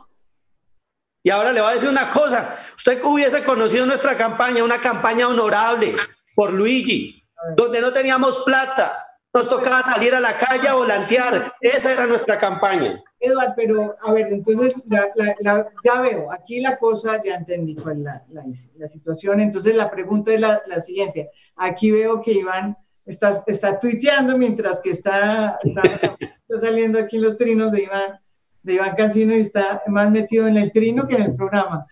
[1.23, 2.57] Y ahora le voy a decir una cosa.
[2.75, 5.95] Usted hubiese conocido nuestra campaña, una campaña honorable
[6.35, 7.23] por Luigi,
[7.55, 11.53] donde no teníamos plata, nos tocaba salir a la calle a volantear.
[11.61, 13.01] Esa era nuestra campaña.
[13.19, 18.05] Eduard, pero a ver, entonces ya veo, aquí la cosa, ya entendí cuál
[18.41, 19.39] es la, situación.
[19.39, 21.29] Entonces la pregunta es la, siguiente.
[21.55, 26.17] Aquí veo que Iván está, está tuiteando mientras que está, está,
[26.59, 28.19] saliendo aquí los trinos de Iván,
[28.63, 31.87] de Iván Cancino y está más metido en el trino que en el programa.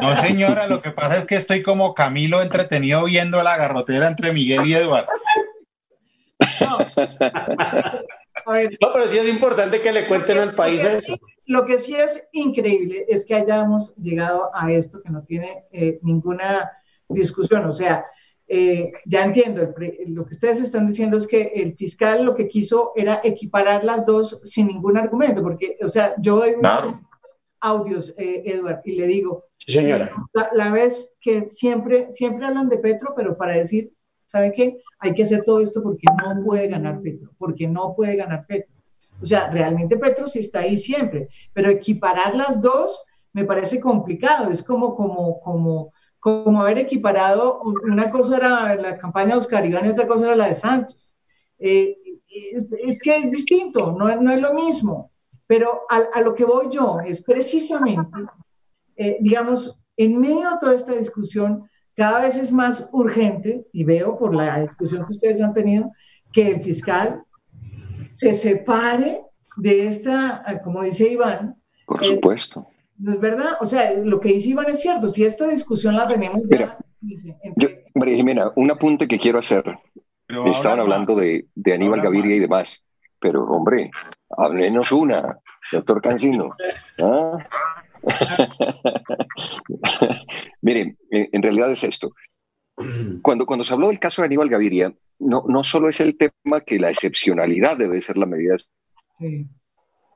[0.00, 4.32] No, señora, lo que pasa es que estoy como Camilo entretenido viendo la garrotera entre
[4.32, 5.08] Miguel y Eduardo.
[8.46, 8.92] No.
[8.92, 11.14] pero sí es importante que le cuenten al país eso.
[11.46, 15.98] Lo que sí es increíble es que hayamos llegado a esto que no tiene eh,
[16.02, 16.70] ninguna
[17.08, 17.66] discusión.
[17.66, 18.06] O sea,
[18.48, 19.72] eh, ya entiendo,
[20.08, 24.04] lo que ustedes están diciendo es que el fiscal lo que quiso era equiparar las
[24.04, 26.54] dos sin ningún argumento, porque, o sea, yo doy
[27.60, 30.12] audios, eh, Edward, y le digo, señora.
[30.32, 33.92] La, la, vez que siempre, siempre hablan de Petro, pero para decir
[34.30, 34.80] ¿sabe qué?
[35.00, 38.72] Hay que hacer todo esto porque no puede ganar Petro, porque no puede ganar Petro.
[39.20, 43.02] O sea, realmente Petro sí está ahí siempre, pero equiparar las dos
[43.32, 44.50] me parece complicado.
[44.50, 49.86] Es como, como, como, como haber equiparado, una cosa era la campaña de Oscar Iván
[49.86, 51.16] y otra cosa era la de Santos.
[51.58, 51.96] Eh,
[52.28, 55.10] es, que es distinto, no, no es lo mismo.
[55.48, 58.22] Pero a, lo que voy yo es precisamente,
[58.94, 61.68] eh, digamos, en medio de toda esta discusión,
[62.00, 65.92] cada vez es más urgente, y veo por la discusión que ustedes han tenido,
[66.32, 67.24] que el fiscal
[68.14, 69.20] se separe
[69.58, 71.56] de esta, como dice Iván.
[71.84, 72.66] Por eh, supuesto.
[72.96, 73.58] ¿No es verdad?
[73.60, 75.10] O sea, lo que dice Iván es cierto.
[75.10, 76.78] Si esta discusión la tenemos ya.
[77.94, 79.62] María Jimena, un apunte que quiero hacer.
[80.46, 82.82] Estaban hablando de, Aníbal Gaviria y demás.
[83.20, 83.90] Pero, hombre,
[84.52, 85.38] menos una,
[85.70, 86.56] doctor Cancino.
[87.02, 87.46] ¿Ah?
[90.62, 92.12] Miren, en realidad es esto.
[93.22, 96.62] Cuando, cuando se habló del caso de Aníbal Gaviria, no, no solo es el tema
[96.62, 98.56] que la excepcionalidad debe ser la medida
[99.18, 99.46] de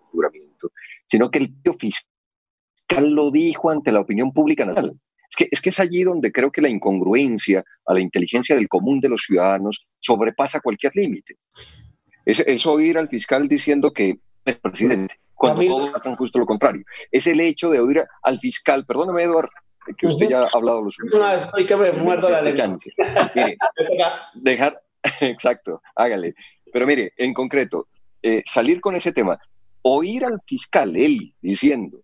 [0.00, 0.70] aseguramiento,
[1.06, 4.98] sino que el fiscal lo dijo ante la opinión pública nacional.
[5.28, 8.68] Es que, es que es allí donde creo que la incongruencia a la inteligencia del
[8.68, 11.36] común de los ciudadanos sobrepasa cualquier límite.
[12.24, 16.84] Es, es oír al fiscal diciendo que es presidente, cuando todos están justo lo contrario.
[17.10, 19.50] Es el hecho de oír al fiscal, perdóneme Eduardo,
[19.96, 21.18] que usted ya ha hablado lo suficiente.
[21.18, 22.76] No, estoy que me muerdo la lengua.
[24.34, 24.80] dejar,
[25.20, 26.34] exacto, hágale.
[26.72, 27.88] Pero mire, en concreto,
[28.22, 29.38] eh, salir con ese tema,
[29.82, 32.00] oír al fiscal, él, diciendo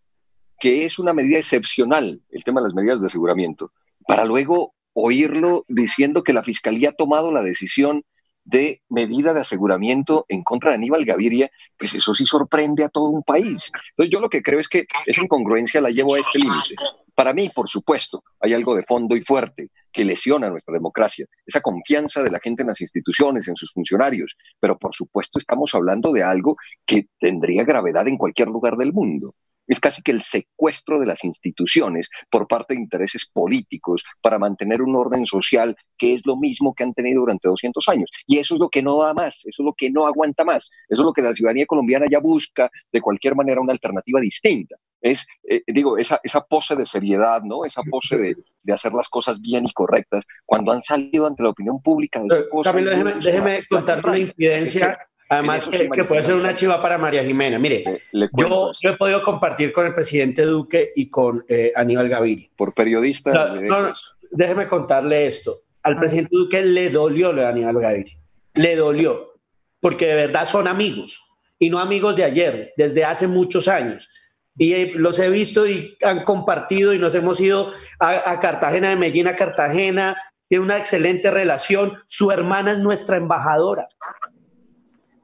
[0.59, 3.73] que es una medida excepcional, el tema de las medidas de aseguramiento,
[4.07, 8.05] para luego oírlo diciendo que la fiscalía ha tomado la decisión
[8.51, 13.05] de medida de aseguramiento en contra de Aníbal Gaviria, pues eso sí sorprende a todo
[13.05, 13.71] un país.
[13.91, 16.75] Entonces yo lo que creo es que esa incongruencia la llevo a este límite.
[17.15, 21.61] Para mí, por supuesto, hay algo de fondo y fuerte que lesiona nuestra democracia, esa
[21.61, 26.13] confianza de la gente en las instituciones, en sus funcionarios, pero por supuesto estamos hablando
[26.13, 29.35] de algo que tendría gravedad en cualquier lugar del mundo
[29.71, 34.83] es casi que el secuestro de las instituciones por parte de intereses políticos para mantener
[34.83, 38.11] un orden social que es lo mismo que han tenido durante 200 años.
[38.27, 40.71] Y eso es lo que no da más, eso es lo que no aguanta más,
[40.89, 44.77] eso es lo que la ciudadanía colombiana ya busca de cualquier manera una alternativa distinta.
[45.01, 47.65] Es, eh, digo, esa, esa pose de seriedad, ¿no?
[47.65, 51.51] Esa pose de, de, hacer las cosas bien y correctas, cuando han salido ante la
[51.51, 54.99] opinión pública de Camilo, déjeme, déjeme contar una incidencia
[55.31, 57.57] Además, que, puede ser una chiva para María Jimena.
[57.57, 58.03] Mire,
[58.37, 62.49] yo, yo, he podido compartir con el presidente Duque y con eh, Aníbal Gaviria.
[62.57, 63.33] Por periodista.
[63.33, 63.95] No,
[64.33, 65.63] déjeme contarle esto.
[65.85, 66.01] Al ah.
[66.01, 68.19] presidente Duque le dolió lo de Aníbal Gaviria.
[68.55, 69.35] Le dolió.
[69.79, 71.23] Porque de verdad son amigos.
[71.61, 74.11] Y no amigos de ayer, desde hace muchos años.
[74.59, 77.71] Y eh, los he visto y han compartido y nos hemos ido
[78.01, 80.17] a, a Cartagena, de Medellín a Cartagena.
[80.49, 81.93] Tiene una excelente relación.
[82.07, 83.87] Su hermana es nuestra embajadora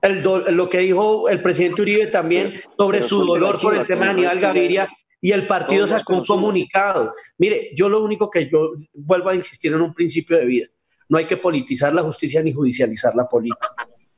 [0.03, 4.41] lo que dijo el presidente Uribe también sobre su dolor por el tema de Aníbal
[4.41, 4.89] Gaviria
[5.21, 7.13] y el partido sacó un comunicado.
[7.39, 10.67] Mire, yo lo único que yo vuelvo a insistir en un principio de vida,
[11.09, 13.75] no hay que politizar la justicia ni judicializar la política.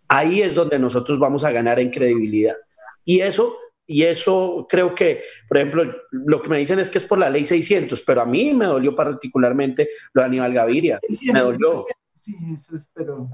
[0.08, 2.56] Ahí es donde nosotros vamos a ganar en credibilidad.
[3.04, 3.56] Y eso,
[3.86, 7.30] y eso creo que, por ejemplo, lo que me dicen es que es por la
[7.30, 11.00] ley 600, pero a mí me dolió particularmente lo de Aníbal Gaviria.
[11.32, 11.86] Me dolió.
[12.18, 13.28] Sí, eso es, pero...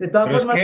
[0.00, 0.58] De todas formas,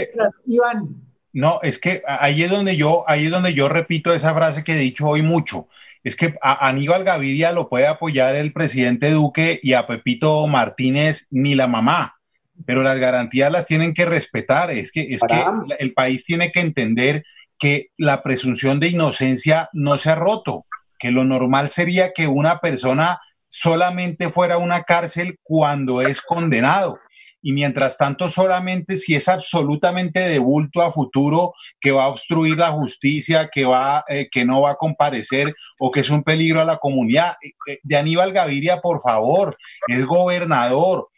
[0.46, 0.96] Iván.
[1.34, 4.72] No, es que ahí es donde yo, ahí es donde yo repito esa frase que
[4.72, 5.68] he dicho hoy mucho.
[6.02, 11.26] Es que a Aníbal Gaviria lo puede apoyar el presidente Duque y a Pepito Martínez
[11.30, 12.16] ni la mamá,
[12.64, 14.70] pero las garantías las tienen que respetar.
[14.70, 15.44] Es que, es que
[15.78, 17.22] el país tiene que entender
[17.58, 20.64] que la presunción de inocencia no se ha roto,
[20.98, 26.98] que lo normal sería que una persona solamente fuera a una cárcel cuando es condenado
[27.46, 32.58] y mientras tanto solamente si es absolutamente de bulto a futuro que va a obstruir
[32.58, 36.60] la justicia, que, va, eh, que no va a comparecer o que es un peligro
[36.60, 37.34] a la comunidad.
[37.40, 41.08] Eh, eh, de Aníbal Gaviria, por favor, es gobernador.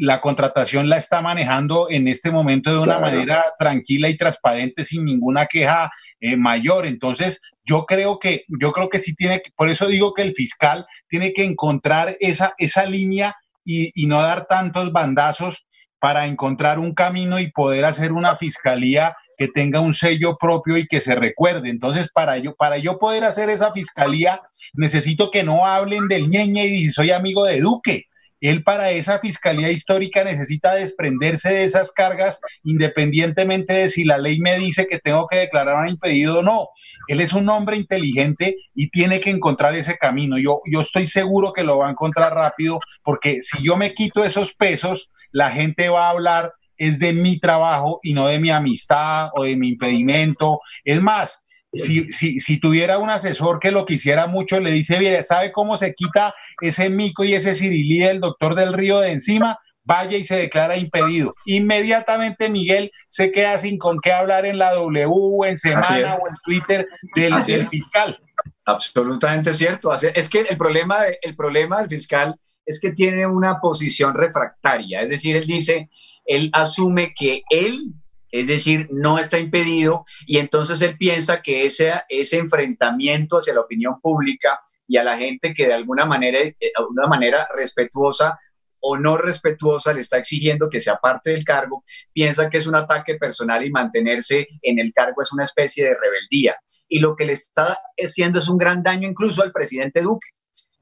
[0.00, 5.06] la contratación la está manejando en este momento de una manera tranquila y transparente sin
[5.06, 5.90] ninguna queja
[6.36, 6.84] mayor.
[6.84, 10.34] Entonces, yo creo que, yo creo que sí tiene que, por eso digo que el
[10.34, 15.66] fiscal tiene que encontrar esa, esa línea y, y, no dar tantos bandazos
[16.00, 20.86] para encontrar un camino y poder hacer una fiscalía que tenga un sello propio y
[20.86, 21.70] que se recuerde.
[21.70, 24.40] Entonces, para yo, para yo poder hacer esa fiscalía,
[24.74, 28.06] necesito que no hablen del ñeñe y si soy amigo de Duque.
[28.40, 34.40] Él para esa fiscalía histórica necesita desprenderse de esas cargas independientemente de si la ley
[34.40, 36.68] me dice que tengo que declarar un impedido o no.
[37.08, 40.38] Él es un hombre inteligente y tiene que encontrar ese camino.
[40.38, 44.24] Yo, yo estoy seguro que lo va a encontrar rápido porque si yo me quito
[44.24, 48.50] esos pesos, la gente va a hablar es de mi trabajo y no de mi
[48.50, 50.60] amistad o de mi impedimento.
[50.82, 55.22] Es más, si, si, si, tuviera un asesor que lo quisiera mucho, le dice, bien,
[55.22, 59.58] ¿sabe cómo se quita ese mico y ese cirilí del doctor del río de encima?
[59.84, 61.34] Vaya y se declara impedido.
[61.44, 66.34] Inmediatamente Miguel se queda sin con qué hablar en la W, en Semana o en
[66.44, 68.18] Twitter del, del fiscal.
[68.64, 69.92] Absolutamente cierto.
[69.94, 72.36] Es que el problema, el problema del fiscal
[72.70, 75.02] es que tiene una posición refractaria.
[75.02, 75.90] Es decir, él dice,
[76.24, 77.94] él asume que él
[78.32, 83.62] es decir, no está impedido y entonces él piensa que ese, ese enfrentamiento hacia la
[83.62, 88.38] opinión pública y a la gente que de alguna manera, eh, de alguna manera respetuosa
[88.78, 92.76] o no respetuosa le está exigiendo que sea parte del cargo, piensa que es un
[92.76, 96.56] ataque personal y mantenerse en el cargo es una especie de rebeldía.
[96.88, 100.28] Y lo que le está haciendo es un gran daño incluso al presidente Duque.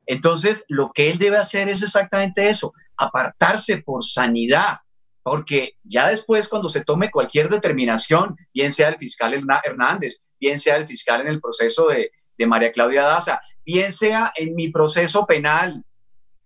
[0.08, 4.78] Entonces, lo que él debe hacer es exactamente eso, apartarse por sanidad,
[5.22, 10.76] porque ya después cuando se tome cualquier determinación, bien sea el fiscal Hernández, bien sea
[10.76, 12.10] el fiscal en el proceso de,
[12.46, 15.84] María Claudia Daza, bien sea en mi proceso penal,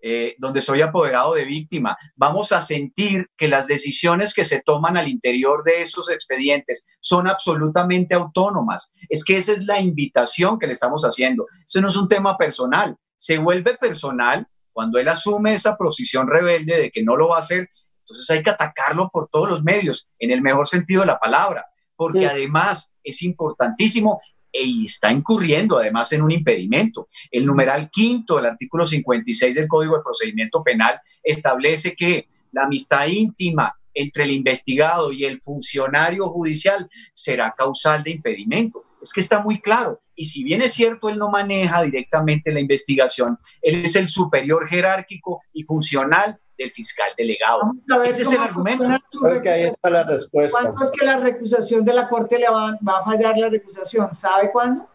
[0.01, 4.97] eh, donde soy apoderado de víctima, vamos a sentir que las decisiones que se toman
[4.97, 8.91] al interior de esos expedientes son absolutamente autónomas.
[9.09, 11.47] Es que esa es la invitación que le estamos haciendo.
[11.65, 12.97] Eso no es un tema personal.
[13.23, 17.41] Se vuelve personal cuando él asume esa posición rebelde de que no lo va a
[17.41, 17.69] hacer
[18.03, 21.67] entonces hay que atacarlo por todos los medios, en el mejor sentido de la palabra,
[21.97, 24.21] porque además es importantísimo
[24.53, 27.07] e está incurriendo además en un impedimento.
[27.31, 33.07] El numeral quinto del artículo 56 del Código de Procedimiento Penal establece que la amistad
[33.07, 38.85] íntima entre el investigado y el funcionario judicial será causal de impedimento.
[39.03, 40.01] Es que está muy claro.
[40.15, 44.69] Y si bien es cierto, él no maneja directamente la investigación, él es el superior
[44.69, 47.61] jerárquico y funcional del fiscal delegado.
[47.63, 48.85] Vamos a ver Ese es el argumento.
[49.21, 50.61] Creo que ahí está la respuesta.
[50.61, 54.15] ¿Cuándo es que la recusación de la Corte le va, va a fallar la recusación?
[54.17, 54.89] ¿Sabe cuándo?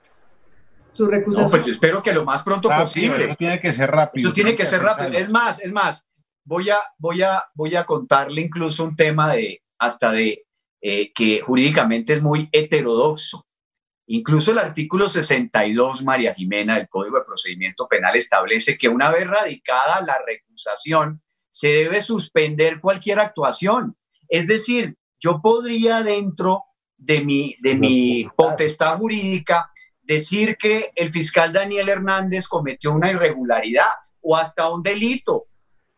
[0.94, 1.46] Su recusación.
[1.46, 3.26] No, pues espero que lo más pronto posible.
[3.26, 4.28] Eso tiene que ser rápido.
[4.28, 5.18] Eso tiene que ser rápido.
[5.18, 6.08] Es más, es más,
[6.44, 10.46] voy a, voy a, voy a contarle incluso un tema de hasta de
[10.82, 13.47] eh, que jurídicamente es muy heterodoxo.
[14.08, 19.28] Incluso el artículo 62, María Jimena, del Código de Procedimiento Penal establece que una vez
[19.28, 23.98] radicada la recusación, se debe suspender cualquier actuación.
[24.30, 26.64] Es decir, yo podría dentro
[26.96, 33.92] de mi, de mi potestad jurídica decir que el fiscal Daniel Hernández cometió una irregularidad
[34.22, 35.48] o hasta un delito,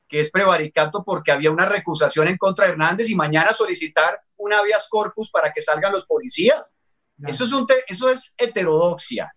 [0.07, 4.51] que es prevaricato porque había una recusación en contra de Hernández y mañana solicitar un
[4.51, 6.78] habeas corpus para que salgan los policías.
[7.27, 9.33] Eso, es un eso es heterodoxia,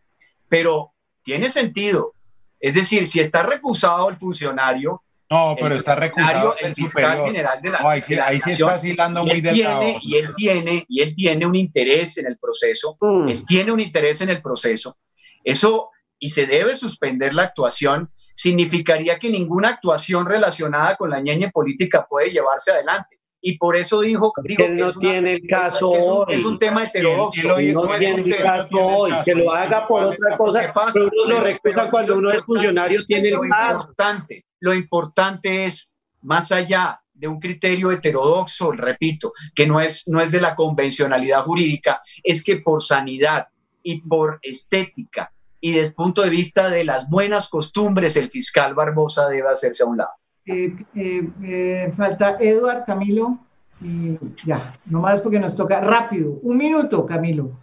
[0.49, 2.14] pero tiene sentido.
[2.61, 5.03] Es decir, si está recusado el funcionario,
[5.33, 8.12] no, pero está recusado el fiscal general de la, ahí, sí,
[8.51, 12.99] está asilando muy tiene, Y él tiene, y él tiene un interés en el proceso,
[13.01, 13.28] mm.
[13.28, 14.99] él tiene un interés en el proceso.
[15.43, 21.51] Eso, y se debe suspender la actuación, significaría que ninguna actuación relacionada con la ñeñe
[21.51, 23.18] política puede llevarse adelante.
[23.45, 26.34] Y por eso dijo, que no tiene el caso hoy.
[26.34, 27.57] Es un tema heterodoxo.
[27.57, 29.12] Que no, tiene el caso hoy.
[29.24, 30.72] Que lo haga por otra cosa.
[30.93, 33.72] Pero uno lo recuerda cuando uno es funcionario, tiene el caso.
[33.72, 40.20] Importante lo importante es, más allá de un criterio heterodoxo, repito, que no es, no
[40.20, 43.49] es de la convencionalidad jurídica, es que por sanidad
[43.82, 48.74] y por estética y desde el punto de vista de las buenas costumbres, el fiscal
[48.74, 50.11] Barbosa debe hacerse a un lado.
[50.47, 53.38] Eh, eh, eh, falta Eduard, Camilo,
[53.80, 56.38] y ya, nomás porque nos toca rápido.
[56.43, 57.59] Un minuto, Camilo.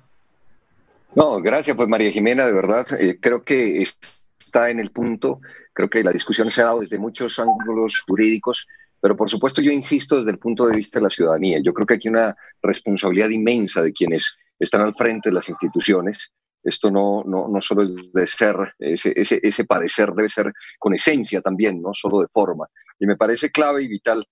[1.16, 2.86] No, gracias, pues María Jimena, de verdad,
[3.20, 5.42] creo que está en el punto
[5.80, 8.68] Creo que la discusión se ha dado desde muchos ángulos jurídicos,
[9.00, 11.60] pero por supuesto yo insisto desde el punto de vista de la ciudadanía.
[11.64, 15.48] Yo creo que aquí hay una responsabilidad inmensa de quienes están al frente de las
[15.48, 16.34] instituciones.
[16.64, 20.94] Esto no, no, no solo es de ser, ese, ese, ese parecer debe ser con
[20.94, 22.68] esencia también, no solo de forma.
[23.00, 24.28] Y me parece clave y vital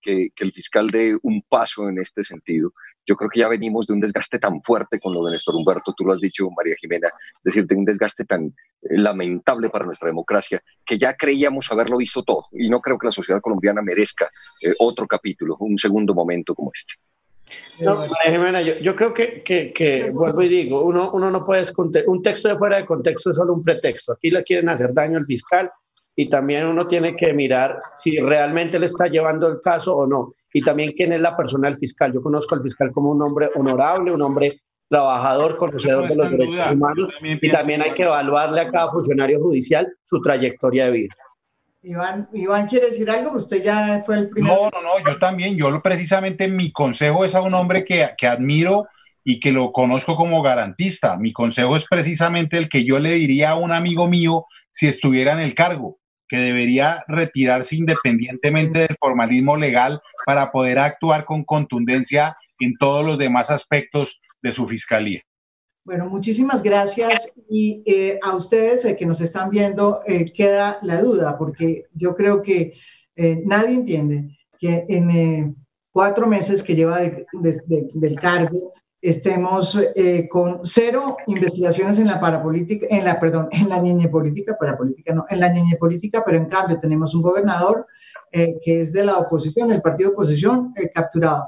[0.00, 2.72] que, que, el fiscal dé un paso en este sentido.
[3.06, 5.94] Yo creo que ya venimos de un desgaste tan fuerte con lo de Néstor Humberto,
[5.96, 8.52] tú lo has dicho, María Jimena, es decir, de un desgaste tan eh,
[8.90, 12.46] lamentable para nuestra democracia, que ya creíamos haberlo visto todo.
[12.52, 16.70] Y no creo que la sociedad colombiana merezca eh, otro capítulo, un segundo momento como
[16.74, 16.94] este.
[17.80, 21.44] No, María Jimena, yo, yo creo que, que, que, vuelvo y digo, uno, uno no
[21.44, 21.64] puede,
[22.06, 24.12] un texto de fuera de contexto es solo un pretexto.
[24.12, 25.70] Aquí le quieren hacer daño al fiscal
[26.14, 30.32] y también uno tiene que mirar si realmente le está llevando el caso o no.
[30.52, 32.12] Y también quién es la persona del fiscal.
[32.12, 36.70] Yo conozco al fiscal como un hombre honorable, un hombre trabajador, conocedor de los derechos
[36.70, 41.14] humanos y también hay que evaluarle a cada funcionario judicial su trayectoria de vida.
[41.82, 44.54] Iván, Iván quiere decir algo, usted ya fue el primero.
[44.54, 48.28] No, no, no, yo también, yo precisamente mi consejo es a un hombre que, que
[48.28, 48.86] admiro
[49.24, 51.16] y que lo conozco como garantista.
[51.18, 55.32] Mi consejo es precisamente el que yo le diría a un amigo mío si estuviera
[55.32, 62.36] en el cargo, que debería retirarse independientemente del formalismo legal para poder actuar con contundencia
[62.60, 65.22] en todos los demás aspectos de su fiscalía.
[65.84, 71.02] Bueno, muchísimas gracias y eh, a ustedes eh, que nos están viendo eh, queda la
[71.02, 72.74] duda porque yo creo que
[73.44, 75.54] nadie entiende que en
[75.90, 78.72] cuatro meses que lleva del cargo
[79.02, 79.78] estemos
[80.30, 85.26] con cero investigaciones en la parapolítica, en la, perdón, en la niñe política, parapolítica no,
[85.28, 87.86] en la niñe política, pero en cambio tenemos un gobernador
[88.32, 91.44] que es de la oposición, del partido de oposición, capturado.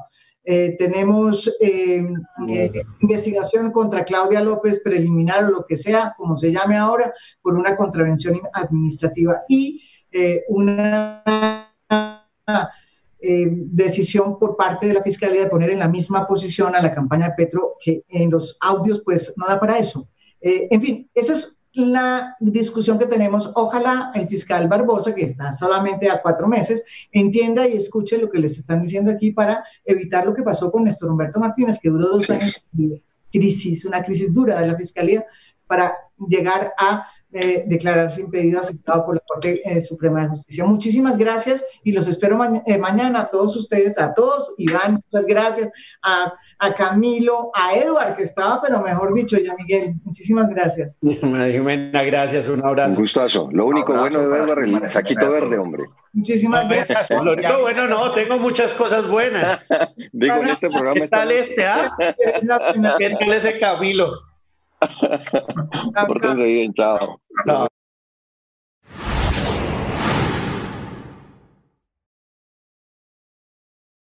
[0.47, 2.07] Eh, tenemos eh,
[2.49, 7.55] eh, investigación contra Claudia López preliminar o lo que sea, como se llame ahora, por
[7.55, 9.81] una contravención administrativa y
[10.49, 11.25] una
[13.73, 17.29] decisión por parte de la Fiscalía de poner en la misma posición a la campaña
[17.29, 20.07] de Petro, que en los audios pues no da para eso.
[20.41, 23.51] en fin, esa es la discusión que tenemos.
[23.55, 28.39] Ojalá el fiscal Barbosa, que está solamente a cuatro meses, entienda y escuche lo que
[28.39, 32.09] les están diciendo aquí para evitar lo que pasó con Néstor Humberto Martínez, que duró
[32.09, 33.03] dos años de
[33.33, 35.27] crisis, una crisis dura de la fiscalía,
[35.67, 35.95] para
[36.29, 37.07] llegar a
[37.67, 40.65] declararse impedido aceptado por la Corte eh, Suprema de Justicia.
[40.65, 45.69] Muchísimas gracias y los espero eh, mañana a todos ustedes, a todos, Iván, muchas gracias,
[46.03, 50.97] a, a, Camilo, a Eduard, que estaba, pero mejor dicho, ya Miguel, muchísimas gracias.
[51.03, 52.97] Jimena, gracias, un abrazo.
[52.97, 53.49] Un gustazo.
[53.53, 55.85] Lo único bueno de Eduard, el saquito verde, hombre.
[56.13, 57.11] Muchísimas gracias.
[57.11, 59.67] Lo único bueno, no, tengo muchas cosas buenas.
[60.13, 61.97] Digo, en este programa ¿Qué tal este, ah?
[62.99, 64.13] ¿Qué tal ese Camilo?
[66.07, 67.21] Pórtense bien, chao.
[67.47, 67.69] Chao.